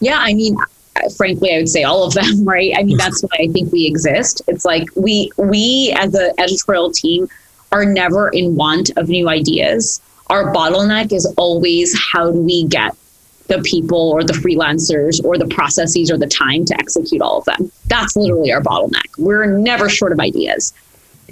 Yeah, 0.00 0.18
I 0.18 0.34
mean, 0.34 0.56
frankly, 1.16 1.54
I 1.54 1.58
would 1.58 1.68
say 1.68 1.84
all 1.84 2.04
of 2.04 2.14
them, 2.14 2.44
right? 2.44 2.72
I 2.76 2.82
mean, 2.82 2.96
that's 2.96 3.22
why 3.22 3.38
I 3.40 3.48
think 3.48 3.72
we 3.72 3.86
exist. 3.86 4.42
It's 4.48 4.64
like 4.64 4.88
we 4.96 5.30
we 5.36 5.94
as 5.96 6.14
an 6.14 6.32
editorial 6.38 6.90
team 6.90 7.28
are 7.70 7.84
never 7.84 8.28
in 8.28 8.56
want 8.56 8.90
of 8.96 9.08
new 9.08 9.28
ideas. 9.28 10.00
Our 10.28 10.54
bottleneck 10.54 11.12
is 11.12 11.26
always 11.36 11.94
how 12.12 12.32
do 12.32 12.40
we 12.40 12.64
get 12.64 12.96
the 13.46 13.60
people 13.62 14.10
or 14.10 14.24
the 14.24 14.32
freelancers 14.32 15.22
or 15.24 15.36
the 15.36 15.46
processes 15.46 16.10
or 16.10 16.16
the 16.16 16.26
time 16.26 16.64
to 16.64 16.74
execute 16.78 17.20
all 17.20 17.38
of 17.38 17.44
them. 17.44 17.70
That's 17.88 18.16
literally 18.16 18.52
our 18.52 18.62
bottleneck. 18.62 19.18
We're 19.18 19.46
never 19.46 19.88
short 19.88 20.12
of 20.12 20.20
ideas. 20.20 20.72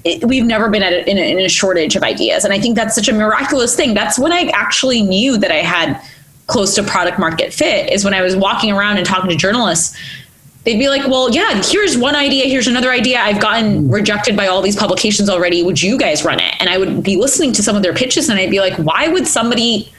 It, 0.05 0.25
we've 0.25 0.45
never 0.45 0.69
been 0.69 0.83
at 0.83 0.93
a, 0.93 1.09
in, 1.09 1.17
a, 1.17 1.33
in 1.33 1.39
a 1.39 1.49
shortage 1.49 1.97
of 1.97 2.03
ideas, 2.03 2.45
and 2.45 2.53
I 2.53 2.59
think 2.59 2.77
that's 2.77 2.95
such 2.95 3.09
a 3.09 3.13
miraculous 3.13 3.77
thing. 3.77 3.95
That's 3.95 4.19
when 4.19 4.33
I 4.33 4.51
actually 4.53 5.03
knew 5.03 5.39
that 5.39 5.53
I 5.53 5.59
had 5.59 6.01
close 6.49 6.75
to 6.75 6.83
product 6.83 7.19
market 7.19 7.53
fit 7.53 7.91
is 7.91 8.05
when 8.05 8.13
I 8.13 8.21
was 8.21 8.35
walking 8.35 8.73
around 8.73 8.97
and 8.99 9.07
talking 9.07 9.31
to 9.31 9.37
journalists. 9.37 9.97
They'd 10.65 10.79
be 10.79 10.89
like, 10.89 11.07
"Well, 11.07 11.31
yeah, 11.31 11.63
here's 11.63 11.97
one 11.97 12.17
idea, 12.17 12.47
here's 12.47 12.67
another 12.67 12.91
idea. 12.91 13.21
I've 13.21 13.41
gotten 13.41 13.85
mm. 13.85 13.93
rejected 13.93 14.37
by 14.37 14.47
all 14.49 14.61
these 14.63 14.77
publications 14.77 15.29
already. 15.29 15.63
Would 15.63 15.81
you 15.81 15.99
guys 15.99 16.25
run 16.25 16.41
it?" 16.41 16.55
And 16.59 16.69
I 16.69 16.79
would 16.79 17.03
be 17.03 17.17
listening 17.17 17.53
to 17.55 17.63
some 17.63 17.77
of 17.77 17.83
their 17.83 17.95
pitches, 17.95 18.29
and 18.29 18.39
I'd 18.39 18.51
be 18.51 18.61
like, 18.61 18.75
"Why 18.75 19.09
would 19.09 19.27
somebody 19.27 19.93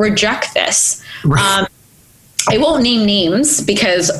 reject 0.00 0.54
this?" 0.54 1.02
Right. 1.24 1.60
Um, 1.60 1.66
I 2.48 2.56
won't 2.58 2.82
name 2.82 3.04
names 3.04 3.60
because 3.60 4.10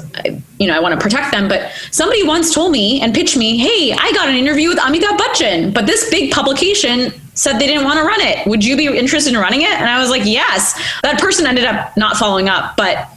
you 0.58 0.66
know 0.66 0.76
I 0.76 0.80
want 0.80 0.94
to 0.94 1.00
protect 1.00 1.32
them. 1.32 1.48
But 1.48 1.72
somebody 1.90 2.22
once 2.22 2.54
told 2.54 2.70
me 2.70 3.00
and 3.00 3.14
pitched 3.14 3.36
me, 3.36 3.58
"Hey, 3.58 3.92
I 3.92 4.12
got 4.12 4.28
an 4.28 4.36
interview 4.36 4.68
with 4.68 4.78
Amitabh 4.78 5.16
Bachchan, 5.16 5.72
but 5.72 5.86
this 5.86 6.08
big 6.10 6.30
publication 6.30 7.12
said 7.34 7.54
they 7.58 7.66
didn't 7.66 7.84
want 7.84 7.98
to 7.98 8.04
run 8.04 8.20
it. 8.20 8.46
Would 8.46 8.64
you 8.64 8.76
be 8.76 8.86
interested 8.86 9.32
in 9.32 9.40
running 9.40 9.62
it?" 9.62 9.72
And 9.72 9.88
I 9.88 9.98
was 10.00 10.10
like, 10.10 10.24
"Yes." 10.24 10.78
That 11.02 11.18
person 11.18 11.46
ended 11.46 11.64
up 11.64 11.96
not 11.96 12.16
following 12.16 12.48
up. 12.48 12.76
But 12.76 13.08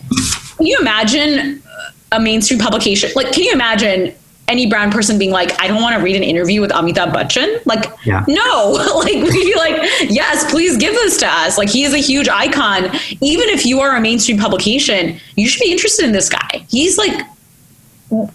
can 0.57 0.65
you 0.65 0.77
imagine 0.79 1.61
a 2.13 2.19
mainstream 2.19 2.59
publication? 2.59 3.11
Like, 3.15 3.31
can 3.33 3.43
you 3.43 3.51
imagine? 3.51 4.13
Any 4.49 4.65
brown 4.67 4.91
person 4.91 5.17
being 5.17 5.31
like, 5.31 5.57
I 5.59 5.67
don't 5.67 5.81
want 5.81 5.95
to 5.97 6.03
read 6.03 6.15
an 6.17 6.23
interview 6.23 6.59
with 6.59 6.71
Amitabh 6.71 7.13
Bachchan. 7.13 7.65
Like, 7.65 7.85
Yeah. 8.05 8.25
no, 8.27 8.71
like 8.97 9.13
we'd 9.13 9.31
be 9.31 9.55
like, 9.55 9.77
yes, 10.09 10.49
please 10.51 10.75
give 10.77 10.93
this 10.93 11.17
to 11.19 11.27
us. 11.27 11.57
Like 11.57 11.69
he 11.69 11.83
is 11.83 11.93
a 11.93 11.97
huge 11.97 12.27
icon. 12.27 12.85
Even 13.21 13.47
if 13.49 13.65
you 13.65 13.79
are 13.79 13.95
a 13.95 14.01
mainstream 14.01 14.37
publication, 14.37 15.17
you 15.35 15.47
should 15.47 15.61
be 15.61 15.71
interested 15.71 16.03
in 16.05 16.11
this 16.11 16.27
guy. 16.29 16.65
He's 16.69 16.97
like, 16.97 17.25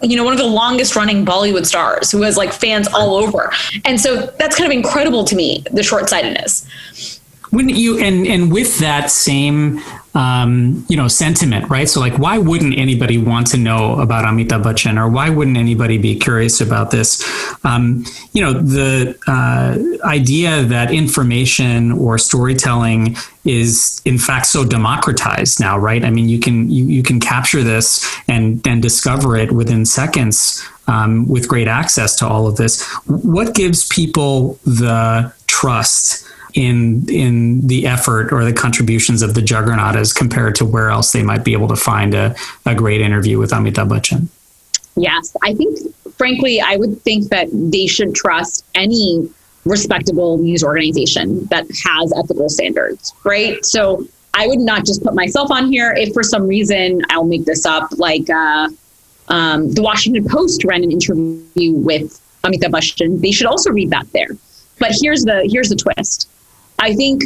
you 0.03 0.17
know, 0.17 0.25
one 0.25 0.33
of 0.33 0.39
the 0.41 0.47
longest 0.47 0.97
running 0.97 1.25
Bollywood 1.25 1.67
stars 1.67 2.11
who 2.11 2.23
has 2.23 2.37
like 2.37 2.53
fans 2.53 2.89
all 2.89 3.15
over. 3.15 3.53
And 3.85 4.01
so 4.01 4.27
that's 4.39 4.57
kind 4.57 4.71
of 4.71 4.77
incredible 4.77 5.25
to 5.25 5.37
me, 5.37 5.63
the 5.71 5.83
short 5.83 6.09
sightedness. 6.09 7.18
Wouldn't 7.53 7.77
you 7.77 7.99
and 7.99 8.27
and 8.27 8.53
with 8.53 8.79
that 8.79 9.11
same 9.11 9.81
um, 10.15 10.85
you 10.89 10.97
know 10.97 11.09
sentiment, 11.09 11.71
right? 11.71 11.89
So 11.89 12.01
like, 12.01 12.19
why 12.19 12.39
wouldn't 12.39 12.77
anybody 12.77 13.19
want 13.19 13.47
to 13.49 13.57
know 13.57 14.01
about 14.01 14.25
Amitabh 14.25 14.63
Bachchan, 14.63 14.99
or 14.99 15.09
why 15.09 15.31
wouldn't 15.31 15.57
anybody 15.57 15.99
be 15.99 16.19
curious 16.19 16.61
about 16.61 16.91
this? 16.91 17.23
Um, 17.65 18.05
you 18.33 18.43
know, 18.43 18.53
the 18.53 19.17
uh, 19.27 20.07
idea 20.07 20.63
that 20.65 20.91
information 20.93 21.93
or 21.93 22.19
storytelling 22.19 23.17
is 23.45 24.03
in 24.05 24.19
fact 24.19 24.47
so 24.47 24.65
democratized 24.65 25.61
now, 25.61 25.79
right? 25.79 26.05
I 26.05 26.11
mean, 26.11 26.29
you 26.29 26.41
can 26.41 26.71
you, 26.71 26.85
you 26.85 27.03
can 27.03 27.21
capture 27.21 27.63
this 27.63 28.05
and 28.29 28.67
and 28.67 28.83
discover 28.83 29.37
it 29.37 29.53
within 29.53 29.87
seconds 29.87 30.67
um, 30.89 31.29
with 31.29 31.49
great 31.49 31.69
access 31.69 32.17
to 32.17 32.27
all 32.27 32.47
of 32.47 32.57
this. 32.57 32.83
What 33.07 33.55
gives 33.55 33.87
people 33.87 34.59
the 34.65 35.33
trust? 35.47 36.27
In 36.55 37.09
in 37.09 37.67
the 37.67 37.87
effort 37.87 38.33
or 38.33 38.45
the 38.45 38.53
contributions 38.53 39.23
of 39.23 39.35
the 39.35 39.43
juggernaut 39.43 39.97
as 39.97 40.13
compared 40.13 40.55
to 40.57 40.65
where 40.65 40.91
else 40.91 41.13
they 41.13 41.23
might 41.23 41.45
be 41.45 41.53
able 41.53 41.69
to 41.69 41.77
find 41.77 42.15
a, 42.15 42.35
a 42.67 42.75
great 42.75 43.01
interview 43.01 43.39
with 43.39 43.51
Amitabh 43.51 43.89
Bachchan. 43.89 44.29
Yes, 44.97 45.37
I 45.45 45.55
think, 45.55 45.79
frankly, 46.17 46.61
I 46.61 46.77
would 46.77 47.01
think 47.03 47.29
that 47.29 47.49
they 47.53 47.87
should 47.87 48.15
trust 48.15 48.65
any 48.75 49.31
respectable 49.65 50.39
news 50.39 50.65
organization 50.65 51.45
that 51.47 51.67
has 51.85 52.13
ethical 52.17 52.49
standards, 52.49 53.13
right? 53.25 53.65
So 53.65 54.07
I 54.35 54.47
would 54.47 54.59
not 54.59 54.85
just 54.85 55.03
put 55.03 55.15
myself 55.15 55.51
on 55.51 55.71
here 55.71 55.93
if 55.97 56.13
for 56.13 56.23
some 56.23 56.47
reason 56.47 57.03
I'll 57.11 57.25
make 57.25 57.45
this 57.45 57.65
up, 57.65 57.91
like 57.99 58.29
uh, 58.31 58.69
um, 59.29 59.73
the 59.73 59.83
Washington 59.83 60.27
Post 60.29 60.65
ran 60.65 60.83
an 60.83 60.91
interview 60.91 61.73
with 61.73 62.21
Amitabh 62.45 62.73
Bachchan. 62.73 63.21
They 63.21 63.31
should 63.31 63.47
also 63.47 63.71
read 63.71 63.91
that 63.91 64.11
there. 64.13 64.29
But 64.79 64.93
here's 65.01 65.25
the 65.25 65.49
here's 65.51 65.69
the 65.69 65.77
twist. 65.77 66.29
I 66.79 66.95
think 66.95 67.25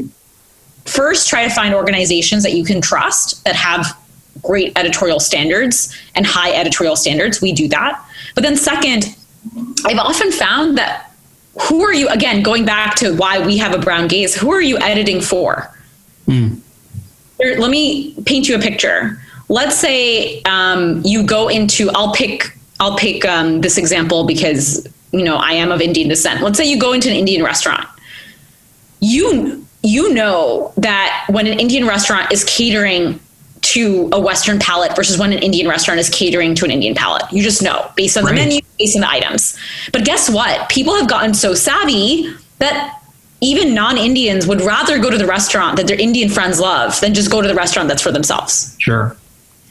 first 0.84 1.28
try 1.28 1.46
to 1.46 1.54
find 1.54 1.74
organizations 1.74 2.42
that 2.42 2.52
you 2.52 2.64
can 2.64 2.80
trust 2.80 3.44
that 3.44 3.54
have 3.54 3.96
great 4.42 4.76
editorial 4.76 5.20
standards 5.20 5.96
and 6.14 6.26
high 6.26 6.52
editorial 6.52 6.96
standards. 6.96 7.40
We 7.40 7.52
do 7.52 7.68
that. 7.68 8.02
But 8.34 8.42
then 8.42 8.56
second, 8.56 9.16
I've 9.84 9.98
often 9.98 10.32
found 10.32 10.78
that 10.78 11.12
who 11.60 11.82
are 11.82 11.92
you 11.92 12.08
again 12.08 12.42
going 12.42 12.64
back 12.64 12.94
to 12.96 13.14
why 13.14 13.44
we 13.44 13.58
have 13.58 13.74
a 13.74 13.78
brown 13.78 14.08
gaze, 14.08 14.34
who 14.34 14.52
are 14.52 14.60
you 14.60 14.78
editing 14.78 15.20
for? 15.20 15.70
Here, 17.38 17.58
let 17.58 17.70
me 17.70 18.14
paint 18.24 18.48
you 18.48 18.56
a 18.56 18.58
picture. 18.58 19.20
Let's 19.48 19.76
say 19.76 20.40
um, 20.42 21.02
you 21.04 21.24
go 21.24 21.48
into 21.48 21.90
I'll 21.90 22.14
pick 22.14 22.56
I'll 22.80 22.96
pick 22.96 23.24
um, 23.24 23.60
this 23.60 23.76
example 23.76 24.24
because 24.24 24.88
you 25.12 25.22
know 25.22 25.36
I 25.36 25.52
am 25.52 25.70
of 25.70 25.80
Indian 25.80 26.08
descent. 26.08 26.40
Let's 26.40 26.56
say 26.56 26.64
you 26.64 26.78
go 26.78 26.92
into 26.92 27.10
an 27.10 27.16
Indian 27.16 27.44
restaurant. 27.44 27.86
You 29.02 29.66
you 29.82 30.14
know 30.14 30.72
that 30.76 31.26
when 31.28 31.46
an 31.48 31.58
Indian 31.58 31.86
restaurant 31.86 32.32
is 32.32 32.44
catering 32.44 33.18
to 33.62 34.08
a 34.12 34.20
Western 34.20 34.58
palate 34.58 34.94
versus 34.94 35.18
when 35.18 35.32
an 35.32 35.38
Indian 35.40 35.68
restaurant 35.68 35.98
is 35.98 36.08
catering 36.10 36.54
to 36.54 36.64
an 36.64 36.70
Indian 36.70 36.94
palate. 36.94 37.24
You 37.32 37.42
just 37.42 37.62
know 37.62 37.90
based 37.96 38.16
on 38.16 38.24
Right. 38.24 38.30
the 38.30 38.34
menu, 38.36 38.60
based 38.78 38.96
on 38.96 39.02
the 39.02 39.10
items. 39.10 39.56
But 39.92 40.04
guess 40.04 40.30
what? 40.30 40.68
People 40.68 40.94
have 40.96 41.08
gotten 41.08 41.34
so 41.34 41.54
savvy 41.54 42.32
that 42.58 43.00
even 43.40 43.74
non-Indians 43.74 44.46
would 44.46 44.60
rather 44.60 44.98
go 44.98 45.10
to 45.10 45.18
the 45.18 45.26
restaurant 45.26 45.76
that 45.76 45.88
their 45.88 45.98
Indian 45.98 46.28
friends 46.28 46.60
love 46.60 47.00
than 47.00 47.12
just 47.12 47.30
go 47.30 47.42
to 47.42 47.48
the 47.48 47.54
restaurant 47.54 47.88
that's 47.88 48.02
for 48.02 48.12
themselves. 48.12 48.76
Sure. 48.78 49.16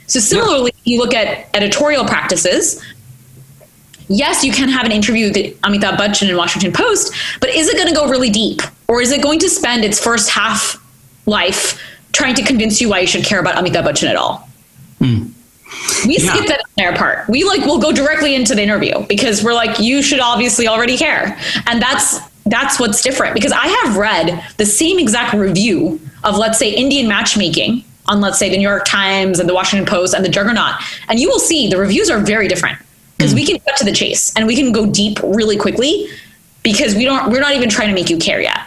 So 0.08 0.20
similarly, 0.20 0.74
you 0.84 0.98
look 1.00 1.14
at 1.14 1.48
editorial 1.54 2.04
practices. 2.04 2.82
Yes, 4.12 4.44
you 4.44 4.52
can 4.52 4.68
have 4.68 4.86
an 4.86 4.92
interview 4.92 5.28
with 5.28 5.36
Amitabh 5.62 5.96
Bachchan 5.96 6.30
in 6.30 6.36
Washington 6.36 6.74
Post, 6.74 7.14
but 7.40 7.50
is 7.50 7.70
it 7.70 7.78
going 7.78 7.88
to 7.88 7.96
go 7.96 8.10
really 8.10 8.30
deep, 8.30 8.62
or 8.90 9.02
is 9.02 9.12
it 9.12 9.22
going 9.22 9.40
to 9.40 9.50
spend 9.50 9.86
its 9.86 10.04
first 10.04 10.30
half 10.30 10.78
life 11.26 11.82
trying 12.12 12.36
to 12.36 12.44
convince 12.44 12.82
you 12.82 12.90
why 12.90 13.00
you 13.00 13.08
should 13.08 13.24
care 13.24 13.40
about 13.40 13.56
Amitabh 13.56 13.86
Bachchan 13.86 14.10
at 14.10 14.18
all? 14.18 14.50
Hmm. 15.00 15.28
We 16.06 16.18
Yeah. 16.18 16.34
skip 16.34 16.48
that 16.48 16.62
entire 16.78 16.96
part. 16.98 17.30
We 17.30 17.46
like 17.46 17.66
will 17.66 17.80
go 17.80 17.94
directly 17.94 18.36
into 18.36 18.54
the 18.54 18.62
interview 18.62 19.06
because 19.08 19.42
we're 19.44 19.54
like, 19.54 19.80
you 19.80 20.02
should 20.02 20.20
obviously 20.20 20.68
already 20.68 20.98
care, 20.98 21.38
and 21.68 21.82
that's 21.82 22.20
that's 22.48 22.80
what's 22.80 23.02
different. 23.02 23.34
Because 23.34 23.54
I 23.54 23.68
have 23.84 23.96
read 23.96 24.44
the 24.58 24.66
same 24.66 25.00
exact 25.00 25.34
review 25.34 26.02
of 26.26 26.38
let's 26.38 26.60
say 26.60 26.70
Indian 26.70 27.08
matchmaking 27.08 27.86
on 28.08 28.20
let's 28.20 28.38
say 28.38 28.50
the 28.50 28.58
New 28.58 28.68
York 28.68 28.84
Times 28.84 29.40
and 29.40 29.48
the 29.48 29.54
Washington 29.54 29.86
Post 29.86 30.14
and 30.14 30.26
the 30.26 30.30
Juggernaut, 30.30 30.74
and 31.08 31.18
you 31.20 31.30
will 31.30 31.40
see 31.40 31.70
the 31.70 31.78
reviews 31.78 32.10
are 32.10 32.20
very 32.20 32.50
different 32.50 32.78
because 33.22 33.36
we 33.36 33.46
can 33.46 33.60
cut 33.60 33.78
to 33.78 33.86
the 33.86 33.92
chase 33.92 34.36
and 34.36 34.48
we 34.48 34.56
can 34.56 34.72
go 34.72 34.86
deep 34.86 35.20
really 35.24 35.58
quickly 35.58 36.08
because 36.64 36.96
we 36.96 37.06
don't 37.06 37.32
we're 37.32 37.40
not 37.40 37.54
even 37.54 37.70
trying 37.70 37.90
to 37.90 37.94
make 37.94 38.10
you 38.10 38.18
care 38.18 38.42
yet. 38.42 38.60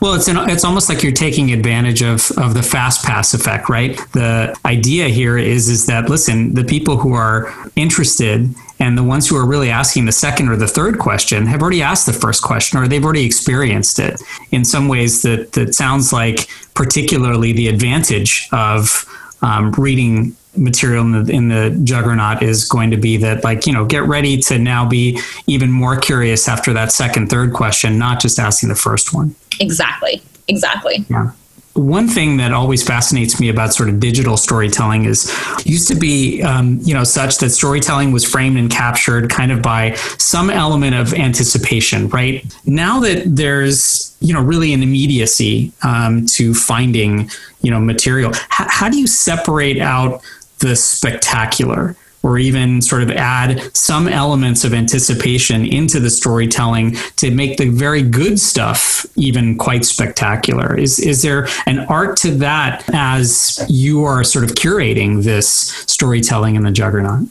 Well, 0.00 0.14
it's 0.14 0.28
an, 0.28 0.48
it's 0.48 0.64
almost 0.64 0.88
like 0.88 1.02
you're 1.02 1.12
taking 1.12 1.52
advantage 1.52 2.02
of 2.02 2.30
of 2.38 2.54
the 2.54 2.62
fast 2.62 3.04
pass 3.04 3.34
effect, 3.34 3.68
right? 3.68 3.96
The 4.12 4.56
idea 4.64 5.08
here 5.08 5.38
is 5.38 5.68
is 5.68 5.86
that 5.86 6.08
listen, 6.08 6.54
the 6.54 6.64
people 6.64 6.96
who 6.96 7.14
are 7.14 7.52
interested 7.76 8.48
and 8.78 8.98
the 8.98 9.02
ones 9.02 9.28
who 9.28 9.36
are 9.36 9.46
really 9.46 9.70
asking 9.70 10.06
the 10.06 10.12
second 10.12 10.48
or 10.48 10.56
the 10.56 10.66
third 10.66 10.98
question 10.98 11.46
have 11.46 11.62
already 11.62 11.82
asked 11.82 12.06
the 12.06 12.12
first 12.12 12.42
question 12.42 12.78
or 12.78 12.88
they've 12.88 13.04
already 13.04 13.24
experienced 13.24 13.98
it 13.98 14.20
in 14.50 14.64
some 14.64 14.88
ways 14.88 15.22
that 15.22 15.52
that 15.52 15.74
sounds 15.74 16.12
like 16.12 16.48
particularly 16.74 17.52
the 17.52 17.68
advantage 17.68 18.48
of 18.52 19.04
um, 19.42 19.72
reading 19.72 20.36
material 20.56 21.02
in 21.02 21.24
the, 21.24 21.32
in 21.32 21.48
the 21.48 21.80
juggernaut 21.82 22.42
is 22.42 22.66
going 22.66 22.90
to 22.90 22.96
be 22.96 23.16
that 23.16 23.42
like 23.42 23.66
you 23.66 23.72
know 23.72 23.84
get 23.84 24.02
ready 24.04 24.36
to 24.36 24.58
now 24.58 24.86
be 24.86 25.18
even 25.46 25.70
more 25.70 25.96
curious 25.96 26.48
after 26.48 26.72
that 26.72 26.92
second 26.92 27.28
third 27.28 27.52
question 27.52 27.98
not 27.98 28.20
just 28.20 28.38
asking 28.38 28.68
the 28.68 28.74
first 28.74 29.14
one. 29.14 29.34
Exactly. 29.60 30.22
Exactly. 30.48 31.04
Yeah. 31.08 31.32
One 31.74 32.06
thing 32.06 32.36
that 32.36 32.52
always 32.52 32.86
fascinates 32.86 33.40
me 33.40 33.48
about 33.48 33.72
sort 33.72 33.88
of 33.88 33.98
digital 33.98 34.36
storytelling 34.36 35.06
is 35.06 35.34
used 35.64 35.88
to 35.88 35.94
be 35.94 36.42
um, 36.42 36.78
you 36.82 36.92
know 36.92 37.04
such 37.04 37.38
that 37.38 37.48
storytelling 37.48 38.12
was 38.12 38.24
framed 38.24 38.58
and 38.58 38.70
captured 38.70 39.30
kind 39.30 39.50
of 39.50 39.62
by 39.62 39.94
some 40.18 40.50
element 40.50 40.94
of 40.94 41.14
anticipation 41.14 42.08
right? 42.10 42.44
Now 42.66 43.00
that 43.00 43.22
there's 43.24 44.14
you 44.20 44.34
know 44.34 44.42
really 44.42 44.74
an 44.74 44.82
immediacy 44.82 45.72
um, 45.82 46.26
to 46.26 46.52
finding 46.52 47.30
you 47.62 47.70
know 47.70 47.80
material 47.80 48.32
H- 48.32 48.68
how 48.68 48.90
do 48.90 48.98
you 48.98 49.06
separate 49.06 49.80
out 49.80 50.22
the 50.62 50.74
spectacular 50.74 51.94
or 52.22 52.38
even 52.38 52.80
sort 52.80 53.02
of 53.02 53.10
add 53.10 53.60
some 53.76 54.06
elements 54.06 54.64
of 54.64 54.72
anticipation 54.72 55.66
into 55.66 55.98
the 55.98 56.08
storytelling 56.08 56.96
to 57.16 57.30
make 57.32 57.56
the 57.56 57.68
very 57.68 58.02
good 58.02 58.38
stuff 58.38 59.04
even 59.16 59.58
quite 59.58 59.84
spectacular. 59.84 60.78
Is 60.78 60.98
is 61.00 61.22
there 61.22 61.48
an 61.66 61.80
art 61.80 62.16
to 62.18 62.30
that 62.30 62.88
as 62.92 63.64
you 63.68 64.04
are 64.04 64.22
sort 64.22 64.44
of 64.44 64.52
curating 64.52 65.24
this 65.24 65.48
storytelling 65.48 66.54
in 66.54 66.62
the 66.62 66.70
juggernaut? 66.70 67.28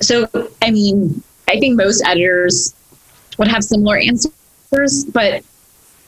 So, 0.00 0.28
I 0.62 0.70
mean, 0.70 1.22
I 1.48 1.58
think 1.58 1.76
most 1.76 2.04
editors 2.04 2.74
would 3.38 3.48
have 3.48 3.64
similar 3.64 3.96
answers, 3.98 5.04
but 5.12 5.44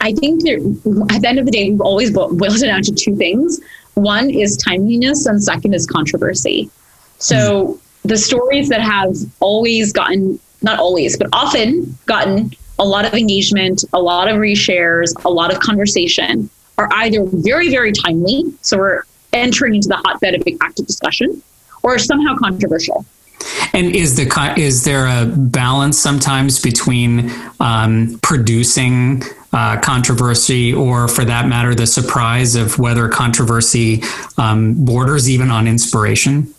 I 0.01 0.13
think 0.13 0.41
at 0.49 1.23
the 1.23 1.29
end 1.29 1.39
of 1.39 1.45
the 1.45 1.53
day, 1.53 1.71
we've 1.71 1.81
always 1.81 2.11
boiled 2.11 2.41
it 2.41 2.67
down 2.67 2.83
to 2.83 2.93
two 2.93 3.17
things. 3.17 3.61
One 4.03 4.31
is 4.31 4.57
timeliness, 4.57 5.27
and 5.27 5.43
second 5.43 5.75
is 5.75 5.87
controversy. 5.87 6.71
So 7.19 7.37
mm. 7.37 7.81
the 8.05 8.17
stories 8.17 8.69
that 8.69 8.81
have 8.81 9.15
always 9.41 9.93
gotten, 9.93 10.41
not 10.63 10.79
always, 10.79 11.17
but 11.17 11.29
often 11.33 11.99
gotten 12.07 12.51
a 12.79 12.85
lot 12.85 13.05
of 13.05 13.15
engagement, 13.15 13.85
a 13.93 14.01
lot 14.01 14.29
of 14.29 14.37
reshares, 14.37 15.13
a 15.25 15.31
lot 15.31 15.53
of 15.53 15.61
conversation 15.61 16.49
are 16.79 16.89
either 16.93 17.25
very, 17.27 17.69
very 17.71 17.93
timely. 17.93 18.45
So 18.63 18.79
we're 18.79 19.03
entering 19.35 19.75
into 19.75 19.89
the 19.89 19.97
hotbed 19.97 20.35
of 20.35 20.43
active 20.63 20.87
discussion 20.87 21.43
or 21.83 21.99
somehow 21.99 22.37
controversial. 22.37 23.05
And 23.73 23.95
is 23.95 24.17
the 24.17 24.55
is 24.57 24.85
there 24.85 25.07
a 25.07 25.27
balance 25.27 25.99
sometimes 25.99 26.61
between 26.61 27.31
um, 27.59 28.19
producing 28.23 29.23
uh, 29.53 29.81
controversy, 29.81 30.73
or 30.73 31.09
for 31.09 31.25
that 31.25 31.49
matter, 31.49 31.75
the 31.75 31.87
surprise 31.87 32.55
of 32.55 32.79
whether 32.79 33.09
controversy 33.09 34.03
um, 34.39 34.85
borders 34.85 35.29
even 35.29 35.51
on 35.51 35.67
inspiration? 35.67 36.55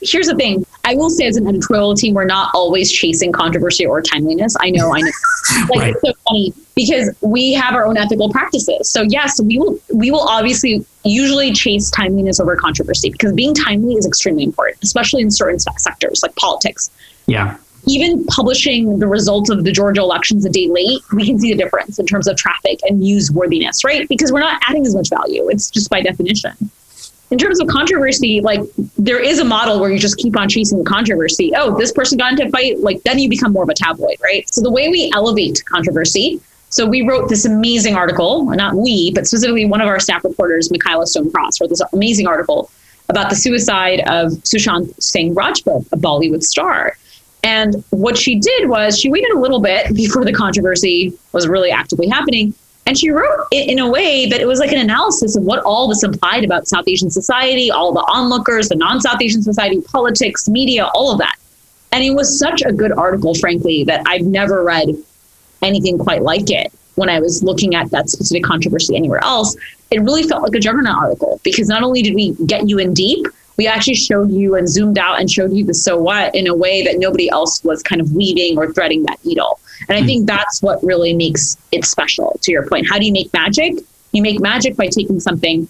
Here's 0.00 0.26
the 0.28 0.36
thing. 0.36 0.64
I 0.84 0.94
will 0.94 1.10
say, 1.10 1.26
as 1.26 1.36
an 1.36 1.46
editorial 1.46 1.94
team, 1.94 2.14
we're 2.14 2.24
not 2.24 2.50
always 2.54 2.92
chasing 2.92 3.32
controversy 3.32 3.84
or 3.84 4.00
timeliness. 4.00 4.54
I 4.60 4.70
know, 4.70 4.94
I 4.94 5.00
know. 5.00 5.10
like 5.70 5.80
right. 5.80 5.94
it's 5.94 6.00
so 6.02 6.12
funny 6.28 6.52
because 6.76 7.10
we 7.20 7.52
have 7.54 7.74
our 7.74 7.84
own 7.84 7.96
ethical 7.96 8.30
practices. 8.30 8.88
So 8.88 9.02
yes, 9.02 9.40
we 9.40 9.58
will 9.58 9.78
we 9.92 10.10
will 10.10 10.28
obviously 10.28 10.86
usually 11.04 11.52
chase 11.52 11.90
timeliness 11.90 12.38
over 12.38 12.54
controversy 12.56 13.10
because 13.10 13.32
being 13.32 13.54
timely 13.54 13.94
is 13.94 14.06
extremely 14.06 14.44
important, 14.44 14.78
especially 14.82 15.22
in 15.22 15.30
certain 15.30 15.58
sectors 15.58 16.22
like 16.22 16.36
politics. 16.36 16.90
Yeah 17.26 17.56
even 17.90 18.24
publishing 18.26 18.98
the 18.98 19.06
results 19.06 19.50
of 19.50 19.64
the 19.64 19.72
Georgia 19.72 20.00
elections 20.00 20.44
a 20.44 20.50
day 20.50 20.68
late, 20.68 21.00
we 21.12 21.26
can 21.26 21.38
see 21.38 21.52
the 21.52 21.58
difference 21.58 21.98
in 21.98 22.06
terms 22.06 22.26
of 22.26 22.36
traffic 22.36 22.80
and 22.82 23.02
newsworthiness, 23.02 23.84
right? 23.84 24.08
Because 24.08 24.32
we're 24.32 24.40
not 24.40 24.60
adding 24.66 24.86
as 24.86 24.94
much 24.94 25.10
value. 25.10 25.48
It's 25.48 25.70
just 25.70 25.90
by 25.90 26.00
definition. 26.00 26.52
In 27.30 27.36
terms 27.36 27.60
of 27.60 27.68
controversy, 27.68 28.40
like 28.40 28.60
there 28.96 29.22
is 29.22 29.38
a 29.38 29.44
model 29.44 29.80
where 29.80 29.90
you 29.90 29.98
just 29.98 30.16
keep 30.16 30.36
on 30.36 30.48
chasing 30.48 30.78
the 30.78 30.84
controversy. 30.84 31.52
Oh, 31.54 31.76
this 31.78 31.92
person 31.92 32.16
got 32.16 32.32
into 32.32 32.46
a 32.46 32.50
fight, 32.50 32.78
like 32.80 33.02
then 33.02 33.18
you 33.18 33.28
become 33.28 33.52
more 33.52 33.64
of 33.64 33.68
a 33.68 33.74
tabloid, 33.74 34.16
right? 34.22 34.48
So 34.52 34.62
the 34.62 34.70
way 34.70 34.88
we 34.88 35.10
elevate 35.14 35.62
controversy. 35.66 36.40
So 36.70 36.86
we 36.86 37.02
wrote 37.02 37.28
this 37.28 37.44
amazing 37.44 37.96
article, 37.96 38.44
not 38.44 38.74
we, 38.74 39.12
but 39.12 39.26
specifically 39.26 39.66
one 39.66 39.80
of 39.80 39.88
our 39.88 40.00
staff 40.00 40.24
reporters, 40.24 40.70
Michaela 40.70 41.06
Stone 41.06 41.30
Cross, 41.30 41.60
wrote 41.60 41.70
this 41.70 41.82
amazing 41.92 42.26
article 42.26 42.70
about 43.08 43.30
the 43.30 43.36
suicide 43.36 44.00
of 44.00 44.32
Sushant 44.44 45.02
Singh 45.02 45.34
Rajput, 45.34 45.86
a 45.92 45.96
Bollywood 45.96 46.42
star. 46.42 46.96
And 47.42 47.84
what 47.90 48.16
she 48.16 48.38
did 48.38 48.68
was 48.68 48.98
she 48.98 49.10
waited 49.10 49.30
a 49.30 49.38
little 49.38 49.60
bit 49.60 49.94
before 49.94 50.24
the 50.24 50.32
controversy 50.32 51.12
was 51.32 51.48
really 51.48 51.70
actively 51.70 52.08
happening. 52.08 52.54
And 52.86 52.98
she 52.98 53.10
wrote 53.10 53.46
it 53.52 53.68
in 53.68 53.78
a 53.80 53.88
way 53.88 54.26
that 54.26 54.40
it 54.40 54.46
was 54.46 54.60
like 54.60 54.72
an 54.72 54.78
analysis 54.78 55.36
of 55.36 55.42
what 55.42 55.62
all 55.62 55.88
this 55.88 56.02
implied 56.02 56.42
about 56.42 56.66
South 56.66 56.88
Asian 56.88 57.10
society, 57.10 57.70
all 57.70 57.92
the 57.92 58.04
onlookers, 58.10 58.70
the 58.70 58.76
non 58.76 59.00
South 59.00 59.20
Asian 59.20 59.42
society, 59.42 59.82
politics, 59.82 60.48
media, 60.48 60.86
all 60.94 61.12
of 61.12 61.18
that. 61.18 61.36
And 61.92 62.02
it 62.02 62.12
was 62.12 62.38
such 62.38 62.62
a 62.62 62.72
good 62.72 62.92
article, 62.92 63.34
frankly, 63.34 63.84
that 63.84 64.02
I've 64.06 64.22
never 64.22 64.64
read 64.64 64.88
anything 65.60 65.98
quite 65.98 66.22
like 66.22 66.50
it 66.50 66.72
when 66.94 67.08
I 67.08 67.20
was 67.20 67.42
looking 67.42 67.74
at 67.74 67.90
that 67.90 68.08
specific 68.10 68.42
controversy 68.42 68.96
anywhere 68.96 69.22
else. 69.22 69.54
It 69.90 70.00
really 70.00 70.22
felt 70.22 70.42
like 70.42 70.54
a 70.54 70.58
juggernaut 70.58 70.96
article 70.96 71.40
because 71.44 71.68
not 71.68 71.82
only 71.82 72.02
did 72.02 72.14
we 72.14 72.32
get 72.46 72.68
you 72.68 72.78
in 72.78 72.94
deep, 72.94 73.26
we 73.58 73.66
actually 73.66 73.94
showed 73.94 74.30
you 74.30 74.54
and 74.54 74.68
zoomed 74.68 74.96
out 74.96 75.20
and 75.20 75.30
showed 75.30 75.52
you 75.52 75.64
the 75.64 75.74
so 75.74 75.98
what 75.98 76.34
in 76.34 76.46
a 76.46 76.54
way 76.54 76.82
that 76.84 76.98
nobody 76.98 77.28
else 77.28 77.62
was 77.64 77.82
kind 77.82 78.00
of 78.00 78.12
weaving 78.12 78.56
or 78.56 78.72
threading 78.72 79.02
that 79.02 79.18
needle. 79.24 79.60
And 79.88 79.98
I 79.98 80.06
think 80.06 80.26
that's 80.26 80.62
what 80.62 80.82
really 80.82 81.12
makes 81.12 81.58
it 81.72 81.84
special 81.84 82.38
to 82.42 82.52
your 82.52 82.66
point. 82.66 82.88
How 82.88 82.98
do 82.98 83.04
you 83.04 83.12
make 83.12 83.32
magic? 83.32 83.74
You 84.12 84.22
make 84.22 84.40
magic 84.40 84.76
by 84.76 84.86
taking 84.86 85.20
something 85.20 85.68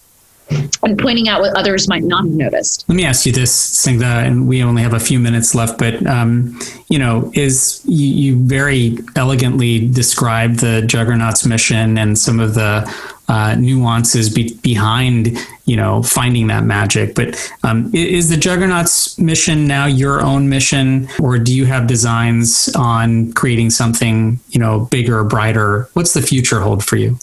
and 0.82 0.98
pointing 0.98 1.28
out 1.28 1.40
what 1.40 1.56
others 1.56 1.88
might 1.88 2.02
not 2.02 2.24
have 2.24 2.32
noticed. 2.32 2.84
Let 2.88 2.96
me 2.96 3.04
ask 3.04 3.26
you 3.26 3.32
this, 3.32 3.52
Snigdha, 3.84 4.26
and 4.26 4.48
we 4.48 4.62
only 4.62 4.82
have 4.82 4.94
a 4.94 5.00
few 5.00 5.18
minutes 5.18 5.54
left, 5.54 5.78
but 5.78 6.06
um, 6.06 6.58
you 6.88 6.98
know, 6.98 7.30
is 7.34 7.82
you, 7.84 8.06
you, 8.06 8.44
very 8.44 8.98
elegantly 9.16 9.88
described 9.88 10.60
the 10.60 10.82
Juggernaut's 10.82 11.44
mission 11.44 11.98
and 11.98 12.18
some 12.18 12.40
of 12.40 12.54
the 12.54 12.90
uh, 13.28 13.54
nuances 13.56 14.30
be- 14.30 14.54
behind 14.62 15.36
you 15.64 15.76
know 15.76 16.02
finding 16.02 16.46
that 16.48 16.64
magic. 16.64 17.14
But 17.14 17.52
um, 17.62 17.90
is 17.94 18.28
the 18.28 18.36
Juggernaut's 18.36 19.18
mission 19.18 19.66
now 19.66 19.86
your 19.86 20.22
own 20.22 20.48
mission, 20.48 21.08
or 21.20 21.38
do 21.38 21.54
you 21.54 21.66
have 21.66 21.86
designs 21.86 22.68
on 22.74 23.32
creating 23.32 23.70
something 23.70 24.40
you 24.50 24.58
know 24.58 24.80
bigger, 24.80 25.24
brighter? 25.24 25.88
What's 25.92 26.14
the 26.14 26.22
future 26.22 26.60
hold 26.60 26.84
for 26.84 26.96
you? 26.96 27.18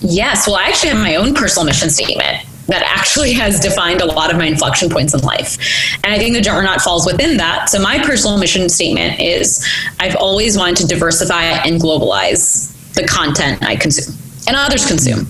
Yes, 0.00 0.46
well, 0.46 0.56
I 0.56 0.64
actually 0.64 0.90
have 0.90 0.98
my 0.98 1.16
own 1.16 1.34
personal 1.34 1.64
mission 1.64 1.88
statement 1.88 2.44
that 2.66 2.82
actually 2.82 3.32
has 3.44 3.60
defined 3.60 4.00
a 4.00 4.06
lot 4.06 4.30
of 4.30 4.36
my 4.36 4.46
inflection 4.46 4.90
points 4.90 5.14
in 5.14 5.20
life. 5.20 5.56
And 6.04 6.12
I 6.12 6.18
think 6.18 6.34
the 6.34 6.42
juggernaut 6.42 6.80
falls 6.80 7.06
within 7.06 7.36
that. 7.38 7.68
So 7.70 7.80
my 7.80 7.98
personal 7.98 8.38
mission 8.38 8.68
statement 8.68 9.20
is 9.20 9.66
I've 9.98 10.16
always 10.16 10.58
wanted 10.58 10.76
to 10.78 10.86
diversify 10.86 11.44
and 11.44 11.80
globalize 11.80 12.70
the 12.94 13.06
content 13.06 13.62
I 13.62 13.76
consume 13.76 14.14
and 14.46 14.56
others 14.56 14.86
consume. 14.86 15.26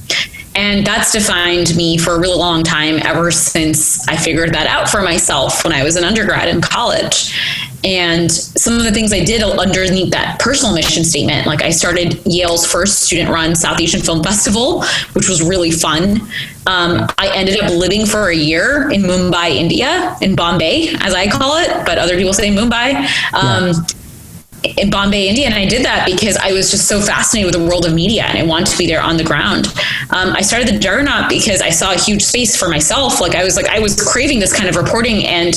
And 0.56 0.86
that's 0.86 1.10
defined 1.10 1.74
me 1.76 1.98
for 1.98 2.14
a 2.14 2.20
really 2.20 2.38
long 2.38 2.62
time, 2.62 3.00
ever 3.02 3.30
since 3.30 4.06
I 4.08 4.16
figured 4.16 4.54
that 4.54 4.68
out 4.68 4.88
for 4.88 5.02
myself 5.02 5.64
when 5.64 5.72
I 5.72 5.82
was 5.82 5.96
an 5.96 6.04
undergrad 6.04 6.48
in 6.48 6.60
college. 6.60 7.34
And 7.82 8.30
some 8.30 8.78
of 8.78 8.84
the 8.84 8.92
things 8.92 9.12
I 9.12 9.22
did 9.22 9.42
underneath 9.42 10.12
that 10.12 10.38
personal 10.38 10.74
mission 10.74 11.04
statement, 11.04 11.46
like 11.46 11.60
I 11.60 11.70
started 11.70 12.24
Yale's 12.24 12.64
first 12.64 13.00
student 13.00 13.30
run 13.30 13.54
South 13.54 13.80
Asian 13.80 14.00
Film 14.00 14.22
Festival, 14.22 14.84
which 15.12 15.28
was 15.28 15.42
really 15.42 15.70
fun. 15.70 16.20
Um, 16.66 17.06
I 17.18 17.30
ended 17.34 17.60
up 17.60 17.70
living 17.70 18.06
for 18.06 18.28
a 18.28 18.34
year 18.34 18.90
in 18.90 19.02
Mumbai, 19.02 19.56
India, 19.56 20.16
in 20.22 20.34
Bombay, 20.34 20.94
as 21.00 21.12
I 21.14 21.28
call 21.28 21.58
it, 21.58 21.84
but 21.84 21.98
other 21.98 22.16
people 22.16 22.32
say 22.32 22.48
Mumbai. 22.48 22.94
Um, 23.34 23.66
yeah 23.66 23.72
in 24.64 24.90
Bombay, 24.90 25.28
India, 25.28 25.46
and 25.46 25.54
I 25.54 25.66
did 25.66 25.84
that 25.84 26.06
because 26.06 26.36
I 26.36 26.52
was 26.52 26.70
just 26.70 26.88
so 26.88 27.00
fascinated 27.00 27.52
with 27.52 27.60
the 27.60 27.68
world 27.68 27.86
of 27.86 27.94
media 27.94 28.24
and 28.24 28.38
I 28.38 28.44
wanted 28.44 28.66
to 28.68 28.78
be 28.78 28.86
there 28.86 29.02
on 29.02 29.16
the 29.16 29.24
ground. 29.24 29.66
Um, 30.10 30.32
I 30.32 30.40
started 30.40 30.68
the 30.68 30.78
Juggernaut 30.78 31.28
because 31.28 31.60
I 31.60 31.70
saw 31.70 31.92
a 31.92 31.98
huge 31.98 32.22
space 32.22 32.56
for 32.56 32.68
myself. 32.68 33.20
Like 33.20 33.34
I 33.34 33.44
was 33.44 33.56
like 33.56 33.66
I 33.66 33.78
was 33.78 34.00
craving 34.12 34.40
this 34.40 34.52
kind 34.52 34.68
of 34.68 34.76
reporting 34.76 35.26
and 35.26 35.54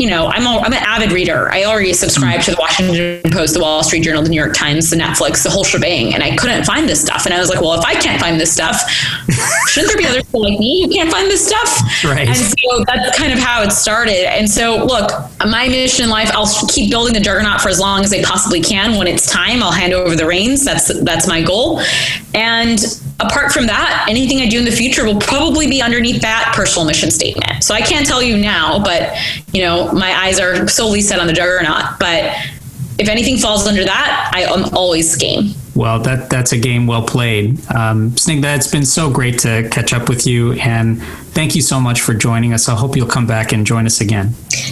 you 0.00 0.08
know, 0.08 0.28
I'm 0.28 0.46
a, 0.46 0.60
I'm 0.60 0.72
an 0.72 0.82
avid 0.82 1.12
reader. 1.12 1.52
I 1.52 1.64
already 1.64 1.92
subscribe 1.92 2.40
mm. 2.40 2.44
to 2.46 2.50
the 2.52 2.56
Washington 2.58 3.30
Post, 3.30 3.52
the 3.52 3.60
Wall 3.60 3.82
Street 3.82 4.02
Journal, 4.02 4.22
the 4.22 4.30
New 4.30 4.40
York 4.40 4.54
Times, 4.54 4.88
the 4.88 4.96
Netflix, 4.96 5.42
the 5.42 5.50
whole 5.50 5.62
shebang, 5.62 6.14
and 6.14 6.22
I 6.22 6.34
couldn't 6.36 6.64
find 6.64 6.88
this 6.88 7.02
stuff. 7.02 7.26
And 7.26 7.34
I 7.34 7.38
was 7.38 7.50
like, 7.50 7.60
well, 7.60 7.74
if 7.74 7.84
I 7.84 7.94
can't 7.94 8.18
find 8.18 8.40
this 8.40 8.50
stuff, 8.50 8.80
shouldn't 9.68 9.92
there 9.92 9.98
be 9.98 10.06
other 10.06 10.22
people 10.22 10.42
like 10.42 10.58
me 10.58 10.86
who 10.86 10.90
can't 10.90 11.10
find 11.10 11.30
this 11.30 11.46
stuff? 11.46 11.80
Right. 12.02 12.28
And 12.28 12.36
so 12.36 12.84
that's 12.86 13.18
kind 13.18 13.32
of 13.32 13.38
how 13.38 13.62
it 13.62 13.72
started. 13.72 14.26
And 14.32 14.50
so, 14.50 14.84
look, 14.86 15.10
my 15.46 15.68
mission 15.68 16.04
in 16.04 16.10
life, 16.10 16.30
I'll 16.32 16.48
keep 16.68 16.90
building 16.90 17.12
the 17.12 17.20
juggernaut 17.20 17.60
for 17.60 17.68
as 17.68 17.78
long 17.78 18.02
as 18.02 18.12
I 18.14 18.22
possibly 18.22 18.62
can. 18.62 18.96
When 18.96 19.06
it's 19.06 19.30
time, 19.30 19.62
I'll 19.62 19.70
hand 19.70 19.92
over 19.92 20.16
the 20.16 20.26
reins. 20.26 20.64
That's 20.64 20.88
that's 21.02 21.28
my 21.28 21.42
goal. 21.42 21.82
And 22.32 22.80
apart 23.20 23.52
from 23.52 23.66
that, 23.66 24.06
anything 24.08 24.40
I 24.40 24.48
do 24.48 24.58
in 24.58 24.64
the 24.64 24.70
future 24.70 25.04
will 25.04 25.20
probably 25.20 25.68
be 25.68 25.82
underneath 25.82 26.20
that 26.22 26.52
personal 26.54 26.86
mission 26.86 27.10
statement. 27.10 27.62
So 27.62 27.74
I 27.74 27.80
can't 27.80 28.06
tell 28.06 28.22
you 28.22 28.36
now, 28.36 28.82
but 28.82 29.16
you 29.52 29.62
know, 29.62 29.92
my 29.92 30.12
eyes 30.12 30.38
are 30.40 30.68
solely 30.68 31.00
set 31.00 31.20
on 31.20 31.26
the 31.26 31.32
juggernaut. 31.32 31.98
But 31.98 32.34
if 32.98 33.08
anything 33.08 33.38
falls 33.38 33.66
under 33.66 33.84
that, 33.84 34.30
I 34.34 34.42
am 34.42 34.74
always 34.74 35.16
game. 35.16 35.54
Well, 35.74 36.00
that 36.00 36.28
that's 36.28 36.52
a 36.52 36.58
game 36.58 36.86
well 36.86 37.02
played. 37.02 37.58
Um, 37.70 38.10
Snigdha, 38.10 38.56
it's 38.56 38.66
been 38.66 38.84
so 38.84 39.08
great 39.10 39.38
to 39.40 39.68
catch 39.70 39.94
up 39.94 40.08
with 40.08 40.26
you, 40.26 40.52
and 40.54 41.02
thank 41.32 41.54
you 41.54 41.62
so 41.62 41.80
much 41.80 42.02
for 42.02 42.12
joining 42.12 42.52
us. 42.52 42.68
I 42.68 42.74
hope 42.74 42.96
you'll 42.96 43.06
come 43.06 43.26
back 43.26 43.52
and 43.52 43.64
join 43.64 43.86
us 43.86 44.00
again. 44.00 44.30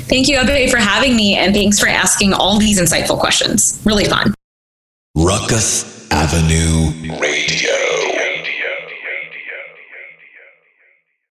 Thank 0.09 0.29
you, 0.29 0.39
Abe, 0.39 0.69
for 0.69 0.77
having 0.77 1.17
me, 1.17 1.37
and 1.37 1.55
thanks 1.55 1.79
for 1.79 1.89
asking 1.89 2.35
all 2.35 2.59
these 2.59 2.81
insightful 2.81 3.19
questions. 3.19 3.81
Really 3.85 4.05
fun. 4.05 4.35
Ruckus 5.17 6.11
Avenue 6.11 7.19
Radio. 7.19 7.78